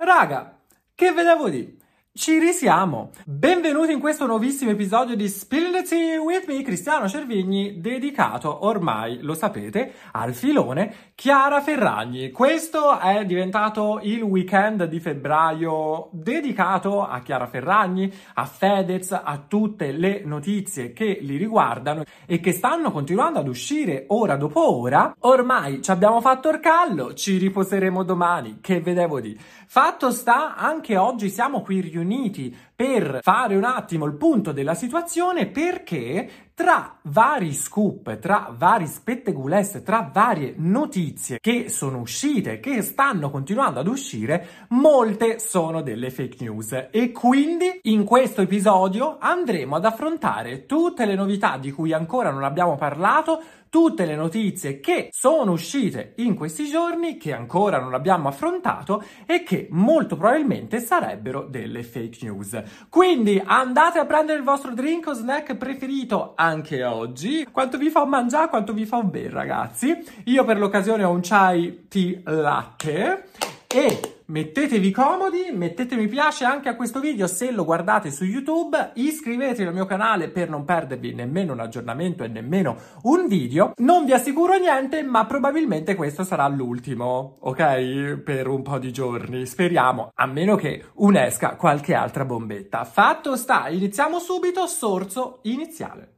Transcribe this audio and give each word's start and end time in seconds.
Raga, 0.00 0.60
che 0.94 1.10
ve 1.10 1.24
devo 1.24 1.48
dire? 1.48 1.74
Ci 2.12 2.38
risiamo! 2.40 3.10
Benvenuti 3.24 3.92
in 3.92 4.00
questo 4.00 4.26
nuovissimo 4.26 4.72
episodio 4.72 5.14
di 5.14 5.28
Spill 5.28 5.70
the 5.70 5.82
Tea 5.82 6.20
with 6.20 6.48
me, 6.48 6.62
Cristiano 6.62 7.08
Cervigni, 7.08 7.80
dedicato, 7.80 8.64
ormai 8.64 9.20
lo 9.22 9.34
sapete, 9.34 9.92
al 10.10 10.34
filone 10.34 11.12
Chiara 11.14 11.60
Ferragni. 11.60 12.32
Questo 12.32 12.98
è 12.98 13.24
diventato 13.24 14.00
il 14.02 14.20
weekend 14.22 14.86
di 14.86 14.98
febbraio 14.98 16.08
dedicato 16.10 17.06
a 17.06 17.20
Chiara 17.20 17.46
Ferragni, 17.46 18.12
a 18.34 18.46
Fedez, 18.46 19.12
a 19.12 19.44
tutte 19.46 19.92
le 19.92 20.22
notizie 20.24 20.92
che 20.92 21.18
li 21.20 21.36
riguardano 21.36 22.02
e 22.26 22.40
che 22.40 22.50
stanno 22.50 22.90
continuando 22.90 23.38
ad 23.38 23.46
uscire 23.46 24.06
ora 24.08 24.34
dopo 24.34 24.76
ora. 24.76 25.14
Ormai 25.20 25.82
ci 25.82 25.92
abbiamo 25.92 26.20
fatto 26.20 26.48
il 26.48 26.58
callo, 26.58 27.14
ci 27.14 27.36
riposeremo 27.36 28.02
domani, 28.02 28.58
che 28.60 28.80
vedevo 28.80 29.20
di. 29.20 29.38
Fatto 29.70 30.10
sta, 30.10 30.56
anche 30.56 30.96
oggi 30.96 31.28
siamo 31.28 31.60
qui 31.60 31.82
riuniti 31.82 32.56
per 32.74 33.18
fare 33.20 33.54
un 33.54 33.64
attimo 33.64 34.06
il 34.06 34.14
punto 34.14 34.50
della 34.52 34.72
situazione 34.72 35.46
perché 35.46 36.47
tra 36.58 36.98
vari 37.02 37.52
scoop, 37.52 38.18
tra 38.18 38.52
vari 38.52 38.88
spettegulesse, 38.88 39.84
tra 39.84 40.10
varie 40.12 40.54
notizie 40.56 41.38
che 41.40 41.68
sono 41.68 42.00
uscite, 42.00 42.58
che 42.58 42.82
stanno 42.82 43.30
continuando 43.30 43.78
ad 43.78 43.86
uscire, 43.86 44.66
molte 44.70 45.38
sono 45.38 45.82
delle 45.82 46.10
fake 46.10 46.38
news 46.40 46.88
e 46.90 47.12
quindi 47.12 47.78
in 47.82 48.02
questo 48.02 48.40
episodio 48.40 49.18
andremo 49.20 49.76
ad 49.76 49.84
affrontare 49.84 50.66
tutte 50.66 51.06
le 51.06 51.14
novità 51.14 51.58
di 51.58 51.70
cui 51.70 51.92
ancora 51.92 52.32
non 52.32 52.42
abbiamo 52.42 52.74
parlato, 52.74 53.40
tutte 53.70 54.06
le 54.06 54.16
notizie 54.16 54.80
che 54.80 55.08
sono 55.12 55.52
uscite 55.52 56.14
in 56.16 56.34
questi 56.34 56.68
giorni, 56.68 57.16
che 57.16 57.32
ancora 57.32 57.78
non 57.78 57.94
abbiamo 57.94 58.28
affrontato 58.28 59.02
e 59.26 59.42
che 59.42 59.68
molto 59.70 60.16
probabilmente 60.16 60.80
sarebbero 60.80 61.44
delle 61.44 61.82
fake 61.82 62.18
news. 62.22 62.60
Quindi 62.88 63.40
andate 63.44 63.98
a 63.98 64.06
prendere 64.06 64.38
il 64.38 64.44
vostro 64.44 64.72
drink 64.72 65.06
o 65.08 65.12
snack 65.12 65.56
preferito 65.56 66.32
anche 66.48 66.84
oggi. 66.84 67.46
Quanto 67.50 67.78
vi 67.78 67.90
fa 67.90 68.04
mangiare, 68.04 68.48
quanto 68.48 68.72
vi 68.72 68.86
fa 68.86 69.02
bere, 69.02 69.30
ragazzi. 69.30 69.96
Io 70.24 70.44
per 70.44 70.58
l'occasione 70.58 71.04
ho 71.04 71.10
un 71.10 71.20
chai 71.22 71.86
tea 71.88 72.20
latte 72.24 73.28
e 73.66 74.00
mettetevi 74.28 74.90
comodi, 74.90 75.50
mettete 75.52 75.94
mi 75.96 76.06
piace 76.06 76.44
anche 76.44 76.68
a 76.68 76.76
questo 76.76 77.00
video 77.00 77.26
se 77.26 77.50
lo 77.50 77.64
guardate 77.64 78.10
su 78.10 78.24
YouTube, 78.24 78.92
iscrivetevi 78.94 79.68
al 79.68 79.74
mio 79.74 79.86
canale 79.86 80.28
per 80.28 80.48
non 80.48 80.64
perdervi 80.64 81.14
nemmeno 81.14 81.52
un 81.52 81.60
aggiornamento 81.60 82.24
e 82.24 82.28
nemmeno 82.28 82.76
un 83.02 83.26
video. 83.26 83.72
Non 83.76 84.04
vi 84.04 84.12
assicuro 84.12 84.56
niente, 84.58 85.02
ma 85.02 85.26
probabilmente 85.26 85.94
questo 85.94 86.24
sarà 86.24 86.46
l'ultimo, 86.48 87.36
ok? 87.40 88.20
Per 88.24 88.48
un 88.48 88.62
po' 88.62 88.78
di 88.78 88.92
giorni, 88.92 89.46
speriamo, 89.46 90.12
a 90.14 90.26
meno 90.26 90.56
che 90.56 90.84
unesca 90.94 91.56
qualche 91.56 91.94
altra 91.94 92.24
bombetta. 92.24 92.84
Fatto 92.84 93.36
sta, 93.36 93.68
iniziamo 93.68 94.18
subito, 94.18 94.66
sorso 94.66 95.40
iniziale. 95.42 96.17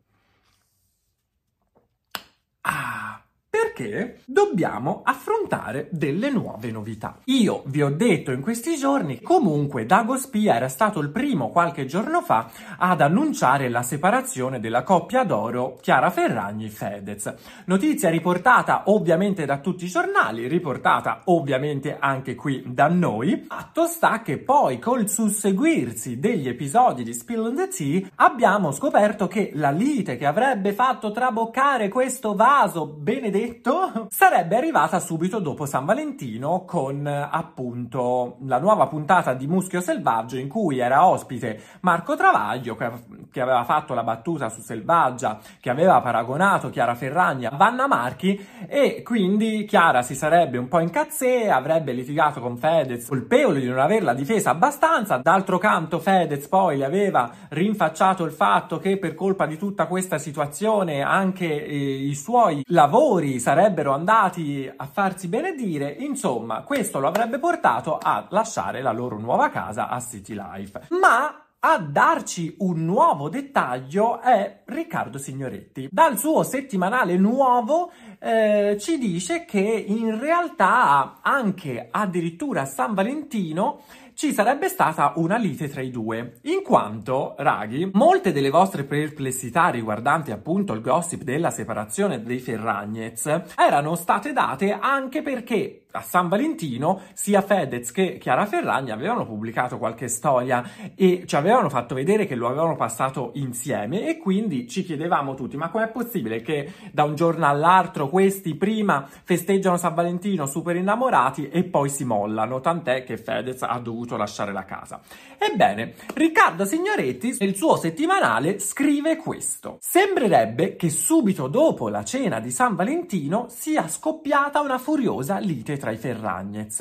Ah 2.65 3.23
perché 3.61 4.21
dobbiamo 4.25 5.03
affrontare 5.05 5.89
delle 5.91 6.31
nuove 6.31 6.71
novità. 6.71 7.19
Io 7.25 7.63
vi 7.67 7.83
ho 7.83 7.91
detto 7.91 8.33
in 8.33 8.41
questi 8.41 8.77
giorni, 8.77 9.21
comunque 9.21 9.85
Dago 9.85 10.17
Spia 10.17 10.55
era 10.55 10.69
stato 10.69 10.99
il 11.01 11.11
primo 11.11 11.51
qualche 11.51 11.85
giorno 11.85 12.23
fa 12.23 12.49
ad 12.79 13.03
annunciare 13.03 13.69
la 13.69 13.83
separazione 13.83 14.61
della 14.61 14.83
coppia 14.83 15.25
d'oro 15.25 15.77
Chiara 15.83 16.09
Ferragni-Fedez. 16.09 17.35
Notizia 17.67 18.09
riportata 18.09 18.85
ovviamente 18.87 19.45
da 19.45 19.59
tutti 19.59 19.85
i 19.85 19.89
giornali, 19.89 20.49
riportata 20.49 21.21
ovviamente 21.25 21.99
anche 21.99 22.35
qui 22.35 22.63
da 22.67 22.89
noi. 22.89 23.45
Fatto 23.47 23.87
sta 23.87 24.23
che 24.23 24.39
poi 24.39 24.79
col 24.79 25.07
susseguirsi 25.09 26.19
degli 26.19 26.49
episodi 26.49 27.03
di 27.03 27.13
Spill 27.13 27.45
on 27.45 27.57
the 27.57 27.69
Tea 27.69 28.09
abbiamo 28.17 28.73
scoperto 28.73 29.29
che 29.29 29.51
la 29.55 29.71
lite 29.71 30.17
che 30.17 30.25
avrebbe 30.25 30.73
fatto 30.73 31.11
traboccare 31.11 31.89
questo 31.89 32.35
vaso 32.35 32.87
benedetto 32.87 33.49
detto, 33.51 34.07
sarebbe 34.11 34.57
arrivata 34.57 35.01
subito 35.01 35.41
dopo 35.41 35.67
San 35.67 35.85
Valentino 35.85 36.65
con 36.65 37.07
appunto 37.07 38.37
la 38.45 38.59
nuova 38.59 38.87
puntata 38.87 39.35
di 39.35 39.47
Muschio 39.49 39.81
Selvaggio 39.81 40.37
in 40.37 40.49
cui 40.49 40.79
era 40.79 41.07
ospite 41.07 41.61
Marco 41.81 42.15
Travaglio 42.15 42.77
che, 42.77 43.41
aveva 43.41 43.65
fatto 43.65 43.95
la 43.95 44.05
battuta 44.05 44.49
su 44.49 44.61
Selvaggia, 44.61 45.41
che 45.61 45.71
aveva 45.71 46.01
paragonato 46.01 46.71
Chiara 46.71 46.95
Ferragni 46.95 47.47
a 47.47 47.53
Vanna 47.55 47.89
Marchi 47.89 48.47
e 48.69 49.03
quindi 49.03 49.65
Chiara 49.65 50.03
si 50.03 50.15
sarebbe 50.15 50.59
un 50.59 50.69
po' 50.69 50.79
incazzè, 50.79 51.49
avrebbe 51.49 51.93
litigato 51.93 52.41
con 52.41 52.57
Fedez, 52.57 53.09
colpevole 53.09 53.61
di 53.61 53.67
non 53.67 53.79
averla 53.79 54.15
difesa 54.15 54.51
abbastanza. 54.51 55.17
D'altro 55.17 55.59
canto 55.59 55.99
Fedez 55.99 56.47
poi 56.47 56.77
le 56.77 56.85
aveva 56.85 57.31
rinfacciato 57.49 58.25
il 58.25 58.33
fatto 58.33 58.79
che 58.79 58.99
per 58.99 59.15
colpa 59.15 59.47
di 59.47 59.57
tutta 59.57 59.87
questa 59.87 60.19
situazione 60.19 61.03
anche 61.03 61.67
eh, 61.67 61.75
i 61.75 62.15
suoi 62.15 62.63
lavori 62.67 63.40
sarebbero 63.41 63.93
andati 63.93 64.71
a 64.75 64.87
farsi 64.87 65.27
benedire, 65.27 65.91
insomma, 65.91 66.63
questo 66.63 67.01
lo 67.01 67.09
avrebbe 67.09 67.41
portato 67.41 67.99
a 67.99 68.27
lasciare 68.31 68.83
la 68.83 68.93
loro 68.93 69.19
nuova 69.19 69.51
casa 69.51 69.89
a 69.89 70.01
City 70.01 70.35
Life. 70.35 70.83
Ma 70.91 71.47
a 71.63 71.79
darci 71.79 72.55
un 72.61 72.87
nuovo 72.87 73.29
dettaglio 73.29 74.21
è 74.21 74.63
Riccardo 74.65 75.19
Signoretti. 75.19 75.89
Dal 75.91 76.17
suo 76.17 76.43
settimanale 76.43 77.19
nuovo 77.19 77.93
eh, 78.19 78.79
ci 78.81 78.97
dice 78.97 79.45
che 79.45 79.59
in 79.61 80.19
realtà 80.19 81.19
anche 81.21 81.89
addirittura 81.91 82.65
San 82.65 82.95
Valentino 82.95 83.83
ci 84.21 84.35
sarebbe 84.35 84.69
stata 84.69 85.15
una 85.17 85.39
lite 85.39 85.67
tra 85.71 85.81
i 85.81 85.91
due, 85.91 86.41
in 86.43 86.61
quanto, 86.63 87.35
raghi, 87.39 87.89
molte 87.95 88.33
delle 88.33 88.51
vostre 88.51 88.85
perplessità 88.85 89.71
riguardanti 89.71 90.31
appunto 90.31 90.75
il 90.75 90.83
gossip 90.83 91.23
della 91.23 91.51
separazione 91.51 92.23
dei 92.23 92.39
Ferragnez 92.39 93.45
erano 93.57 93.95
state 93.95 94.35
date 94.35 94.77
anche 94.79 95.23
perché 95.23 95.80
a 95.93 96.03
San 96.03 96.29
Valentino 96.29 97.03
sia 97.15 97.43
Fedez 97.43 97.91
che 97.91 98.19
Chiara 98.19 98.47
Ferragni 98.47 98.91
avevano 98.91 99.27
pubblicato 99.27 99.79
qualche 99.79 100.09
storia 100.09 100.63
e 100.95 101.25
ci 101.27 101.37
avevano 101.37 101.69
fatto 101.69 101.95
vedere 101.95 102.27
che 102.27 102.35
lo 102.35 102.47
avevano 102.47 102.77
passato 102.77 103.31
insieme 103.35 104.09
e 104.09 104.19
quindi 104.19 104.69
ci 104.69 104.85
chiedevamo 104.85 105.35
tutti 105.35 105.57
ma 105.57 105.71
com'è 105.71 105.89
possibile 105.89 106.41
che 106.43 106.73
da 106.93 107.05
un 107.05 107.15
giorno 107.15 107.47
all'altro 107.47 108.09
questi 108.09 108.55
prima 108.55 109.09
festeggiano 109.25 109.77
San 109.77 109.95
Valentino 109.95 110.47
super 110.47 110.77
innamorati 110.77 111.49
e 111.49 111.65
poi 111.65 111.89
si 111.89 112.05
mollano, 112.05 112.61
tant'è 112.61 113.05
che 113.05 113.17
Fedez 113.17 113.63
ha 113.63 113.79
dovuto 113.79 114.17
lasciare 114.17 114.53
la 114.53 114.65
casa. 114.65 115.01
Ebbene, 115.39 115.95
Riccardo 116.15 116.65
Signoretti 116.65 117.37
nel 117.41 117.57
suo 117.57 117.77
settimanale 117.77 118.59
scrive 118.59 119.17
questo. 119.17 119.79
Sembrerebbe 119.81 120.77
che 120.77 120.91
subito 120.91 121.49
dopo 121.49 121.89
la 121.89 122.05
cena 122.05 122.41
di 122.41 122.51
San 122.51 122.77
Valentino 122.77 123.47
sia 123.49 123.89
scoppiata 123.89 124.61
una 124.61 124.79
furiosa 124.79 125.39
lite 125.39 125.79
tra 125.81 125.91
i 125.91 125.97
Ferragnez. 125.97 126.79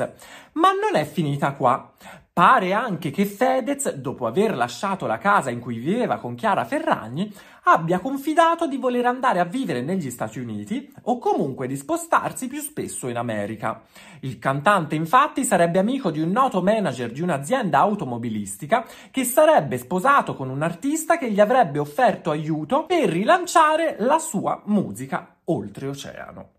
Ma 0.54 0.70
non 0.74 0.96
è 0.96 1.06
finita 1.06 1.54
qua. 1.54 1.92
Pare 2.32 2.72
anche 2.72 3.10
che 3.12 3.26
Fedez, 3.26 3.96
dopo 3.96 4.26
aver 4.26 4.56
lasciato 4.56 5.08
la 5.08 5.18
casa 5.18 5.50
in 5.50 5.60
cui 5.60 5.78
viveva 5.78 6.20
con 6.20 6.36
Chiara 6.36 6.64
Ferragni, 6.64 7.34
abbia 7.64 8.00
confidato 8.00 8.66
di 8.66 8.78
voler 8.78 9.06
andare 9.06 9.40
a 9.40 9.46
vivere 9.46 9.82
negli 9.82 10.10
Stati 10.10 10.40
Uniti 10.40 10.90
o 11.04 11.18
comunque 11.18 11.68
di 11.68 11.76
spostarsi 11.76 12.48
più 12.48 12.62
spesso 12.62 13.10
in 13.10 13.18
America. 13.18 13.82
Il 14.22 14.40
cantante 14.40 14.96
infatti 14.96 15.44
sarebbe 15.44 15.80
amico 15.80 16.12
di 16.12 16.22
un 16.22 16.32
noto 16.32 16.62
manager 16.62 17.12
di 17.12 17.22
un'azienda 17.22 17.80
automobilistica 17.80 18.86
che 19.12 19.26
sarebbe 19.26 19.78
sposato 19.78 20.34
con 20.34 20.50
un 20.50 20.62
artista 20.62 21.18
che 21.18 21.30
gli 21.32 21.40
avrebbe 21.40 21.80
offerto 21.80 22.32
aiuto 22.32 22.86
per 22.86 23.10
rilanciare 23.10 23.98
la 24.00 24.20
sua 24.20 24.62
musica 24.66 25.36
oltreoceano. 25.44 26.59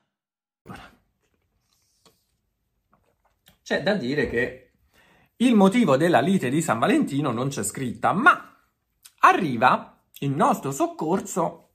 C'è 3.71 3.83
da 3.83 3.93
dire 3.93 4.27
che 4.27 4.71
il 5.37 5.55
motivo 5.55 5.95
della 5.95 6.19
lite 6.19 6.49
di 6.49 6.61
San 6.61 6.77
Valentino 6.77 7.31
non 7.31 7.47
c'è 7.47 7.63
scritta, 7.63 8.11
ma 8.11 8.53
arriva 9.19 9.97
in 10.19 10.35
nostro 10.35 10.73
soccorso 10.73 11.69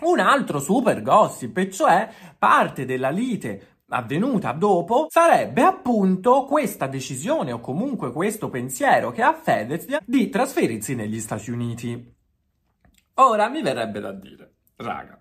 un 0.00 0.18
altro 0.18 0.58
super 0.58 1.02
gossip, 1.02 1.56
e 1.58 1.70
cioè 1.70 2.10
parte 2.36 2.84
della 2.84 3.10
lite 3.10 3.84
avvenuta 3.90 4.50
dopo 4.50 5.06
sarebbe 5.08 5.62
appunto 5.62 6.46
questa 6.46 6.88
decisione 6.88 7.52
o 7.52 7.60
comunque 7.60 8.10
questo 8.10 8.48
pensiero 8.48 9.12
che 9.12 9.22
ha 9.22 9.32
Fedez 9.32 9.86
di 10.04 10.28
trasferirsi 10.28 10.96
negli 10.96 11.20
Stati 11.20 11.52
Uniti. 11.52 12.12
Ora 13.14 13.48
mi 13.48 13.62
verrebbe 13.62 14.00
da 14.00 14.10
dire, 14.10 14.54
raga, 14.78 15.16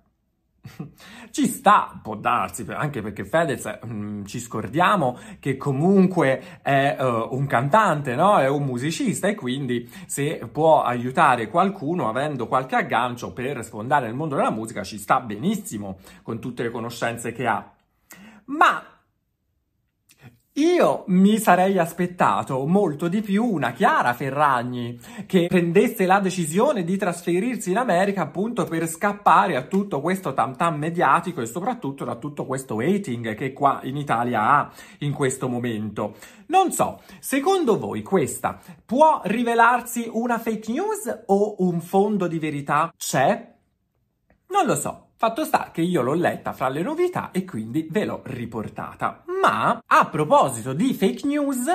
ci 1.31 1.47
sta, 1.47 1.99
può 2.01 2.15
darsi, 2.15 2.65
anche 2.69 3.01
perché 3.01 3.25
Fedez, 3.25 3.79
mh, 3.83 3.93
mm, 3.93 4.25
ci 4.25 4.39
scordiamo 4.39 5.17
che 5.39 5.57
comunque 5.57 6.59
è 6.61 6.97
uh, 6.99 7.35
un 7.35 7.45
cantante, 7.47 8.15
no? 8.15 8.37
È 8.37 8.47
un 8.47 8.63
musicista 8.63 9.27
e 9.27 9.35
quindi 9.35 9.89
se 10.05 10.47
può 10.51 10.83
aiutare 10.83 11.49
qualcuno 11.49 12.09
avendo 12.09 12.47
qualche 12.47 12.75
aggancio 12.75 13.31
per 13.31 13.63
sfondare 13.63 14.05
nel 14.05 14.15
mondo 14.15 14.35
della 14.35 14.51
musica 14.51 14.83
ci 14.83 14.97
sta 14.97 15.19
benissimo 15.19 15.97
con 16.21 16.39
tutte 16.39 16.63
le 16.63 16.71
conoscenze 16.71 17.31
che 17.31 17.47
ha. 17.47 17.71
Ma 18.45 18.94
io 20.57 21.03
mi 21.07 21.37
sarei 21.37 21.77
aspettato 21.77 22.65
molto 22.65 23.09
di 23.09 23.21
più 23.21 23.43
una 23.43 23.73
Chiara 23.73 24.13
Ferragni 24.13 24.97
che 25.25 25.47
prendesse 25.47 26.05
la 26.05 26.19
decisione 26.21 26.85
di 26.85 26.95
trasferirsi 26.95 27.71
in 27.71 27.77
America 27.77 28.21
appunto 28.21 28.63
per 28.63 28.87
scappare 28.87 29.57
a 29.57 29.63
tutto 29.63 29.99
questo 29.99 30.33
tam 30.33 30.55
tam 30.55 30.77
mediatico 30.77 31.41
e 31.41 31.45
soprattutto 31.45 32.05
da 32.05 32.15
tutto 32.15 32.45
questo 32.45 32.79
hating 32.79 33.35
che 33.35 33.51
qua 33.51 33.81
in 33.83 33.97
Italia 33.97 34.43
ha 34.43 34.71
in 34.99 35.11
questo 35.11 35.49
momento. 35.49 36.15
Non 36.47 36.71
so, 36.71 37.01
secondo 37.19 37.77
voi 37.77 38.01
questa 38.01 38.57
può 38.85 39.19
rivelarsi 39.25 40.09
una 40.09 40.39
fake 40.39 40.71
news 40.71 41.23
o 41.25 41.55
un 41.59 41.81
fondo 41.81 42.27
di 42.27 42.39
verità 42.39 42.93
c'è? 42.95 43.53
Non 44.47 44.65
lo 44.65 44.75
so. 44.75 45.04
Fatto 45.25 45.43
sta 45.43 45.71
che 45.73 45.81
io 45.81 46.03
l'ho 46.03 46.13
letta 46.13 46.53
fra 46.53 46.69
le 46.69 46.83
novità 46.83 47.31
e 47.31 47.45
quindi 47.45 47.87
ve 47.89 48.05
l'ho 48.05 48.21
riportata. 48.25 49.23
Ma 49.41 49.81
a 49.83 50.05
proposito 50.05 50.71
di 50.73 50.93
fake 50.93 51.25
news, 51.25 51.65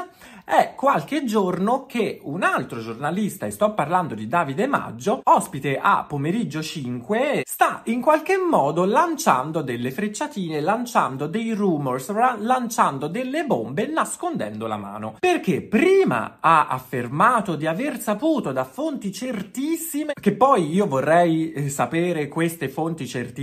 è 0.44 0.74
qualche 0.76 1.24
giorno 1.24 1.84
che 1.86 2.20
un 2.22 2.44
altro 2.44 2.80
giornalista, 2.80 3.46
e 3.46 3.50
sto 3.50 3.74
parlando 3.74 4.14
di 4.14 4.28
Davide 4.28 4.68
Maggio, 4.68 5.20
ospite 5.24 5.78
a 5.78 6.04
Pomeriggio 6.06 6.62
5, 6.62 7.42
sta 7.44 7.82
in 7.86 8.00
qualche 8.00 8.36
modo 8.36 8.84
lanciando 8.84 9.62
delle 9.62 9.90
frecciatine, 9.90 10.60
lanciando 10.60 11.26
dei 11.26 11.52
rumors, 11.52 12.08
lanciando 12.38 13.08
delle 13.08 13.44
bombe, 13.44 13.86
nascondendo 13.88 14.68
la 14.68 14.76
mano. 14.76 15.16
Perché 15.18 15.60
prima 15.62 16.38
ha 16.40 16.66
affermato 16.68 17.56
di 17.56 17.66
aver 17.66 18.00
saputo 18.00 18.52
da 18.52 18.64
fonti 18.64 19.12
certissime, 19.12 20.12
che 20.20 20.32
poi 20.34 20.72
io 20.72 20.86
vorrei 20.86 21.52
eh, 21.52 21.68
sapere 21.68 22.28
queste 22.28 22.68
fonti 22.68 23.06
certissime 23.06 23.38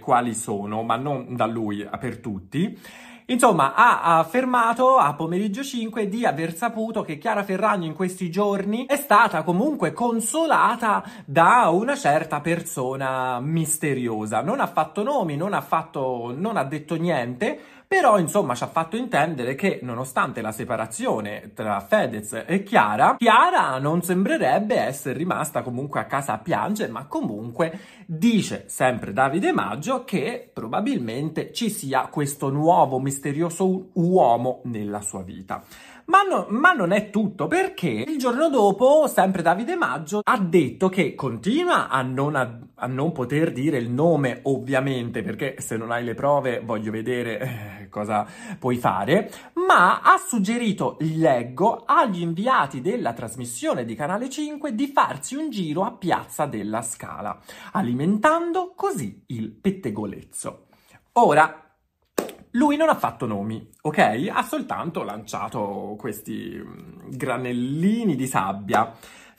quali 0.00 0.34
sono, 0.34 0.82
ma 0.82 0.96
non 0.96 1.34
da 1.34 1.46
lui, 1.46 1.86
per 1.98 2.18
tutti 2.18 2.78
Insomma, 3.26 3.74
ha 3.74 4.18
affermato 4.18 4.96
a 4.96 5.14
pomeriggio 5.14 5.62
5 5.62 6.08
di 6.08 6.26
aver 6.26 6.54
saputo 6.56 7.02
che 7.02 7.18
Chiara 7.18 7.44
Ferragni 7.44 7.86
in 7.86 7.94
questi 7.94 8.30
giorni 8.30 8.84
è 8.86 8.96
stata 8.96 9.42
comunque 9.42 9.92
consolata 9.92 11.04
da 11.24 11.68
una 11.68 11.96
certa 11.96 12.40
persona 12.40 13.38
misteriosa. 13.40 14.42
Non 14.42 14.60
ha 14.60 14.66
fatto 14.66 15.02
nomi, 15.02 15.36
non 15.36 15.54
ha, 15.54 15.60
fatto, 15.60 16.34
non 16.36 16.56
ha 16.56 16.64
detto 16.64 16.96
niente, 16.96 17.58
però 17.92 18.18
insomma 18.18 18.54
ci 18.54 18.62
ha 18.62 18.68
fatto 18.68 18.96
intendere 18.96 19.54
che 19.54 19.80
nonostante 19.82 20.40
la 20.40 20.50
separazione 20.50 21.50
tra 21.52 21.78
Fedez 21.80 22.44
e 22.46 22.62
Chiara, 22.62 23.16
Chiara 23.18 23.76
non 23.78 24.00
sembrerebbe 24.00 24.76
essere 24.76 25.18
rimasta 25.18 25.60
comunque 25.60 26.00
a 26.00 26.06
casa 26.06 26.32
a 26.32 26.38
piangere, 26.38 26.90
ma 26.90 27.04
comunque 27.04 27.78
dice 28.06 28.64
sempre 28.66 29.12
Davide 29.12 29.52
Maggio 29.52 30.04
che 30.04 30.50
probabilmente 30.50 31.52
ci 31.52 31.68
sia 31.68 32.06
questo 32.06 32.48
nuovo 32.48 32.98
misterioso 32.98 33.90
uomo 33.92 34.62
nella 34.64 35.02
sua 35.02 35.22
vita. 35.22 35.62
Ma, 36.06 36.22
no, 36.22 36.46
ma, 36.48 36.72
non 36.72 36.92
è 36.92 37.10
tutto, 37.10 37.46
perché 37.46 37.88
il 37.88 38.18
giorno 38.18 38.48
dopo, 38.48 39.06
sempre 39.06 39.42
Davide 39.42 39.76
Maggio 39.76 40.20
ha 40.22 40.38
detto 40.38 40.88
che 40.88 41.14
continua 41.14 41.88
a 41.88 42.02
non, 42.02 42.36
a, 42.36 42.58
a 42.74 42.86
non 42.86 43.12
poter 43.12 43.52
dire 43.52 43.78
il 43.78 43.90
nome, 43.90 44.40
ovviamente, 44.44 45.22
perché 45.22 45.56
se 45.60 45.76
non 45.76 45.90
hai 45.90 46.04
le 46.04 46.14
prove 46.14 46.60
voglio 46.60 46.90
vedere 46.90 47.38
eh, 47.40 47.88
cosa 47.88 48.26
puoi 48.58 48.76
fare, 48.76 49.30
ma 49.66 50.00
ha 50.00 50.16
suggerito, 50.18 50.96
leggo, 51.00 51.84
agli 51.86 52.22
inviati 52.22 52.80
della 52.80 53.12
trasmissione 53.12 53.84
di 53.84 53.94
Canale 53.94 54.28
5 54.28 54.74
di 54.74 54.88
farsi 54.88 55.36
un 55.36 55.50
giro 55.50 55.84
a 55.84 55.92
Piazza 55.92 56.46
della 56.46 56.82
Scala, 56.82 57.38
alimentando 57.72 58.72
così 58.74 59.22
il 59.26 59.50
pettegolezzo. 59.50 60.66
Ora, 61.16 61.61
lui 62.52 62.76
non 62.76 62.88
ha 62.88 62.94
fatto 62.94 63.26
nomi, 63.26 63.66
ok? 63.82 64.28
Ha 64.30 64.42
soltanto 64.42 65.02
lanciato 65.02 65.94
questi 65.98 66.60
mm, 66.62 67.10
granellini 67.10 68.16
di 68.16 68.26
sabbia. 68.26 68.92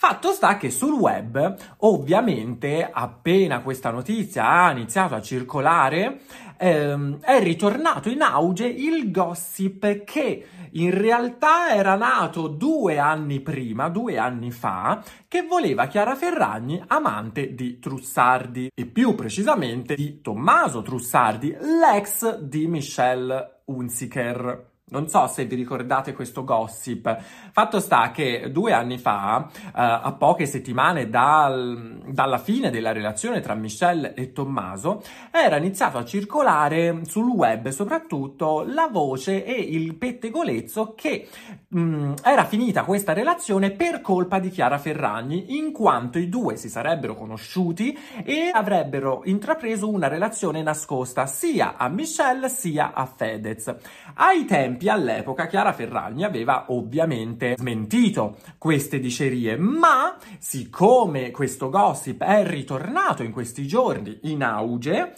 Fatto 0.05 0.33
sta 0.33 0.57
che 0.57 0.69
sul 0.69 0.91
web, 0.91 1.55
ovviamente, 1.77 2.89
appena 2.91 3.61
questa 3.61 3.89
notizia 3.89 4.49
ha 4.49 4.71
iniziato 4.71 5.15
a 5.15 5.21
circolare, 5.21 6.23
ehm, 6.57 7.21
è 7.21 7.41
ritornato 7.41 8.09
in 8.09 8.21
auge 8.21 8.67
il 8.67 9.11
gossip 9.11 10.03
che 10.03 10.45
in 10.71 10.91
realtà 10.91 11.73
era 11.73 11.95
nato 11.95 12.49
due 12.49 12.99
anni 12.99 13.39
prima, 13.39 13.87
due 13.87 14.17
anni 14.17 14.51
fa, 14.51 15.01
che 15.25 15.43
voleva 15.43 15.87
Chiara 15.87 16.15
Ferragni 16.15 16.83
amante 16.87 17.55
di 17.55 17.79
Trussardi 17.79 18.71
e 18.75 18.85
più 18.85 19.15
precisamente 19.15 19.95
di 19.95 20.19
Tommaso 20.19 20.81
Trussardi, 20.81 21.55
l'ex 21.79 22.39
di 22.39 22.67
Michelle 22.67 23.61
Unziker 23.67 24.71
Non 24.93 25.07
so 25.07 25.25
se 25.25 25.45
vi 25.45 25.55
ricordate 25.55 26.13
questo 26.13 26.43
gossip. 26.43 27.17
Fatto 27.51 27.79
sta 27.79 28.11
che 28.11 28.51
due 28.51 28.73
anni 28.73 28.99
fa, 28.99 29.49
eh, 29.51 29.69
a 29.73 30.15
poche 30.15 30.45
settimane 30.45 31.09
dal, 31.09 32.03
dalla 32.05 32.37
fine 32.37 32.69
della 32.69 32.91
relazione 32.91 33.39
tra 33.39 33.55
Michelle 33.55 34.13
e 34.13 34.31
Tommaso, 34.31 35.01
era 35.31 35.57
iniziato 35.57 35.97
a 35.97 36.05
circolare 36.05 37.01
sul 37.05 37.27
web 37.27 37.69
soprattutto 37.69 38.63
la 38.67 38.87
voce 38.87 39.43
e 39.43 39.53
il 39.53 39.95
pettegolezzo 39.95 40.93
che 40.95 41.27
mh, 41.69 41.79
mm, 41.79 42.13
era 42.23 42.45
finita 42.45 42.83
questa 42.83 43.13
relazione 43.13 43.71
per 43.71 43.99
colpa 44.01 44.37
di 44.37 44.49
Chiara 44.49 44.77
Ferragni, 44.77 45.57
in 45.57 45.71
quanto 45.71 46.19
i 46.19 46.29
due 46.29 46.55
si 46.55 46.69
sarebbero 46.69 47.15
conosciuti 47.15 47.97
e 48.23 48.51
avrebbero 48.53 49.23
intrapreso 49.25 49.89
una 49.89 50.07
relazione 50.07 50.61
nascosta 50.61 51.25
sia 51.25 51.77
a 51.77 51.87
Michelle 51.87 52.47
sia 52.47 52.93
a 52.93 53.07
Fedez. 53.07 53.75
Ai 54.13 54.45
tempi 54.45 54.81
tempi, 54.83 54.89
all'epoca, 54.89 55.47
Chiara 55.47 55.73
Ferragni 55.73 56.23
aveva 56.23 56.65
ovviamente 56.67 57.55
smentito 57.57 58.37
queste 58.57 58.99
dicerie, 58.99 59.55
ma 59.55 60.17
siccome 60.37 61.31
questo 61.31 61.69
gossip 61.69 62.21
è 62.23 62.45
ritornato 62.45 63.23
in 63.23 63.31
questi 63.31 63.65
giorni 63.65 64.19
in 64.23 64.43
auge, 64.43 65.15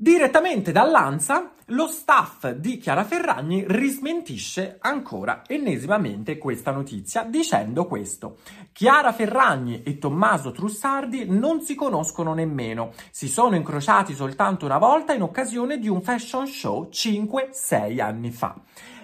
Direttamente 0.00 0.70
dall'Ansa, 0.70 1.54
lo 1.70 1.88
staff 1.88 2.50
di 2.50 2.78
Chiara 2.78 3.02
Ferragni 3.02 3.64
rismentisce 3.66 4.76
ancora 4.80 5.42
ennesimamente 5.44 6.38
questa 6.38 6.70
notizia 6.70 7.24
dicendo 7.24 7.84
questo. 7.86 8.36
Chiara 8.70 9.12
Ferragni 9.12 9.82
e 9.82 9.98
Tommaso 9.98 10.52
Trussardi 10.52 11.24
non 11.26 11.62
si 11.62 11.74
conoscono 11.74 12.32
nemmeno, 12.32 12.92
si 13.10 13.26
sono 13.26 13.56
incrociati 13.56 14.14
soltanto 14.14 14.66
una 14.66 14.78
volta 14.78 15.14
in 15.14 15.22
occasione 15.22 15.80
di 15.80 15.88
un 15.88 16.00
fashion 16.00 16.46
show 16.46 16.88
5-6 16.92 18.00
anni 18.00 18.30
fa. 18.30 18.54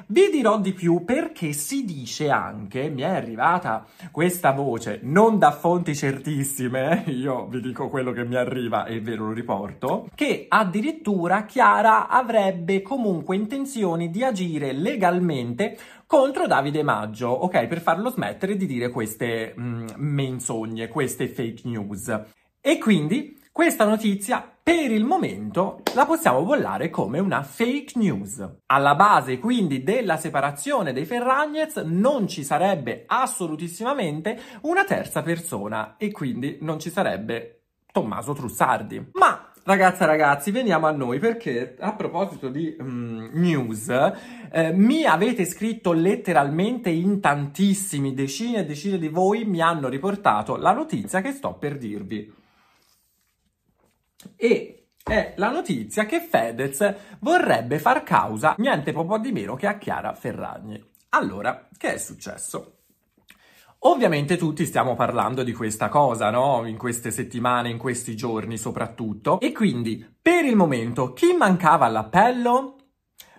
Vi 0.07 0.29
dirò 0.31 0.61
di 0.61 0.75
più 0.75 1.03
perché 1.05 1.53
si 1.55 1.85
dice 1.85 2.29
anche, 2.29 2.91
mi 2.91 3.01
è 3.01 3.09
arrivata 3.09 3.87
questa 4.11 4.53
voce, 4.53 5.01
non 5.03 5.39
da 5.39 5.51
fonti 5.51 5.95
certissime, 5.95 7.05
io 7.09 7.47
vi 7.47 7.61
dico 7.63 7.89
quello 7.89 8.13
che 8.13 8.25
mi 8.25 8.37
arriva 8.37 8.85
e 8.85 9.01
ve 9.01 9.15
lo 9.15 9.33
riporto, 9.33 10.09
che 10.15 10.45
addirittura 10.47 11.47
Chiara 11.47 12.09
avrebbe 12.09 12.83
comunque 12.83 13.37
intenzioni 13.37 14.11
di 14.11 14.23
agire 14.23 14.73
legalmente 14.73 15.79
contro 16.07 16.47
Davide 16.47 16.83
Maggio, 16.83 17.29
ok, 17.29 17.67
per 17.67 17.81
farlo 17.81 18.11
smettere 18.11 18.57
di 18.57 18.67
dire 18.67 18.91
queste 18.91 19.55
mm, 19.59 19.87
menzogne, 19.97 20.89
queste 20.89 21.29
fake 21.29 21.63
news. 21.65 22.21
E 22.61 22.79
quindi 22.79 23.39
questa 23.51 23.85
notizia 23.87 24.54
per 24.65 24.91
il 24.91 25.05
momento 25.05 25.83
la 25.95 26.07
possiamo 26.07 26.43
bollare 26.43 26.89
come 26.89 27.19
una 27.19 27.43
fake 27.43 27.99
news. 27.99 28.43
Alla 28.65 28.95
base 28.95 29.39
quindi 29.39 29.83
della 29.83 30.17
separazione 30.17 30.95
dei 30.95 31.05
Ferragnez 31.05 31.77
non 31.85 32.27
ci 32.27 32.43
sarebbe 32.43 33.05
assolutissimamente 33.07 34.41
una 34.63 34.85
terza 34.85 35.21
persona 35.21 35.97
e 35.99 36.11
quindi 36.11 36.57
non 36.63 36.81
ci 36.81 36.89
sarebbe 36.89 37.65
Tommaso 37.93 38.33
Trussardi. 38.33 39.11
Ma 39.13 39.51
Ragazze 39.67 40.05
ragazzi, 40.05 40.51
veniamo 40.51 40.87
a 40.87 40.91
noi 40.91 41.19
perché 41.19 41.77
a 41.81 41.95
proposito 41.95 42.49
di 42.49 42.77
um, 42.81 43.31
news, 43.33 43.89
eh, 43.89 44.73
mi 44.73 45.05
avete 45.05 45.47
scritto 45.47 45.93
letteralmente 45.93 46.91
in 46.91 47.19
tantissimi, 47.19 48.13
decine 48.13 48.59
e 48.59 48.67
decine 48.67 48.99
di 48.99 49.09
voi 49.09 49.47
mi 49.47 49.63
hanno 49.63 49.89
riportato 49.89 50.57
la 50.57 50.73
notizia 50.73 51.23
che 51.23 51.33
sto 51.33 51.55
per 51.55 51.79
dirvi 51.79 52.43
e 54.37 54.87
è 55.03 55.35
la 55.37 55.51
notizia 55.51 56.07
che 56.07 56.21
Fedez 56.21 56.95
vorrebbe 57.21 57.79
far 57.79 58.03
causa 58.03 58.55
niente 58.59 58.93
po' 58.93 59.19
di 59.19 59.33
meno 59.33 59.55
che 59.55 59.67
a 59.67 59.77
Chiara 59.77 60.15
Ferragni. 60.15 60.83
Allora, 61.11 61.69
che 61.77 61.95
è 61.95 61.99
successo? 61.99 62.79
Ovviamente 63.87 64.39
tutti 64.39 64.65
stiamo 64.65 64.95
parlando 64.95 65.43
di 65.43 65.53
questa 65.53 65.91
cosa, 65.91 66.31
no? 66.31 66.65
In 66.67 66.79
queste 66.79 67.11
settimane, 67.11 67.69
in 67.69 67.77
questi 67.77 68.17
giorni 68.17 68.57
soprattutto. 68.57 69.39
E 69.41 69.53
quindi, 69.53 70.05
per 70.21 70.47
il 70.47 70.57
momento, 70.57 71.13
chi 71.13 71.35
mancava 71.37 71.85
all'appello? 71.85 72.77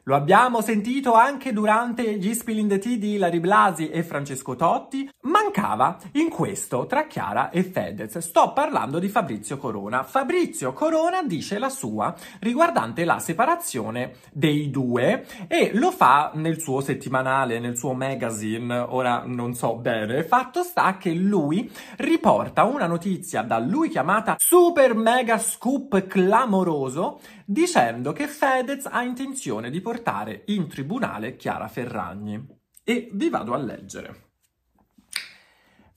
Lo 0.03 0.13
abbiamo 0.13 0.61
sentito 0.61 1.13
anche 1.13 1.51
durante 1.51 2.19
gli 2.19 2.31
Spilling 2.31 2.69
the 2.69 2.77
Tea 2.77 2.97
di 2.97 3.17
Larry 3.17 3.39
Blasi 3.39 3.89
e 3.89 4.03
Francesco 4.03 4.55
Totti. 4.55 5.09
Mancava 5.55 5.97
in 6.13 6.27
questo 6.27 6.85
tra 6.85 7.07
Chiara 7.07 7.49
e 7.49 7.63
Fedez. 7.63 8.17
Sto 8.17 8.51
parlando 8.51 8.99
di 8.99 9.07
Fabrizio 9.07 9.57
Corona. 9.57 10.03
Fabrizio 10.03 10.73
Corona 10.73 11.23
dice 11.23 11.59
la 11.59 11.69
sua 11.69 12.13
riguardante 12.39 13.05
la 13.05 13.19
separazione 13.19 14.15
dei 14.33 14.69
due 14.69 15.25
e 15.47 15.71
lo 15.73 15.91
fa 15.91 16.31
nel 16.33 16.59
suo 16.59 16.81
settimanale, 16.81 17.59
nel 17.59 17.77
suo 17.77 17.93
magazine, 17.93 18.75
ora 18.79 19.23
non 19.25 19.53
so 19.53 19.77
bene. 19.77 20.23
Fatto 20.25 20.61
sta 20.61 20.97
che 20.97 21.13
lui 21.13 21.71
riporta 21.97 22.65
una 22.65 22.85
notizia 22.85 23.41
da 23.41 23.57
lui 23.57 23.87
chiamata 23.87 24.35
super 24.37 24.93
mega 24.93 25.37
scoop 25.37 26.05
clamoroso 26.05 27.21
dicendo 27.45 28.11
che 28.11 28.27
Fedez 28.27 28.87
ha 28.91 29.03
intenzione 29.03 29.69
di 29.69 29.79
portare 29.79 30.43
in 30.47 30.67
tribunale 30.67 31.37
Chiara 31.37 31.69
Ferragni. 31.69 32.45
E 32.83 33.09
vi 33.13 33.29
vado 33.29 33.53
a 33.53 33.57
leggere. 33.57 34.24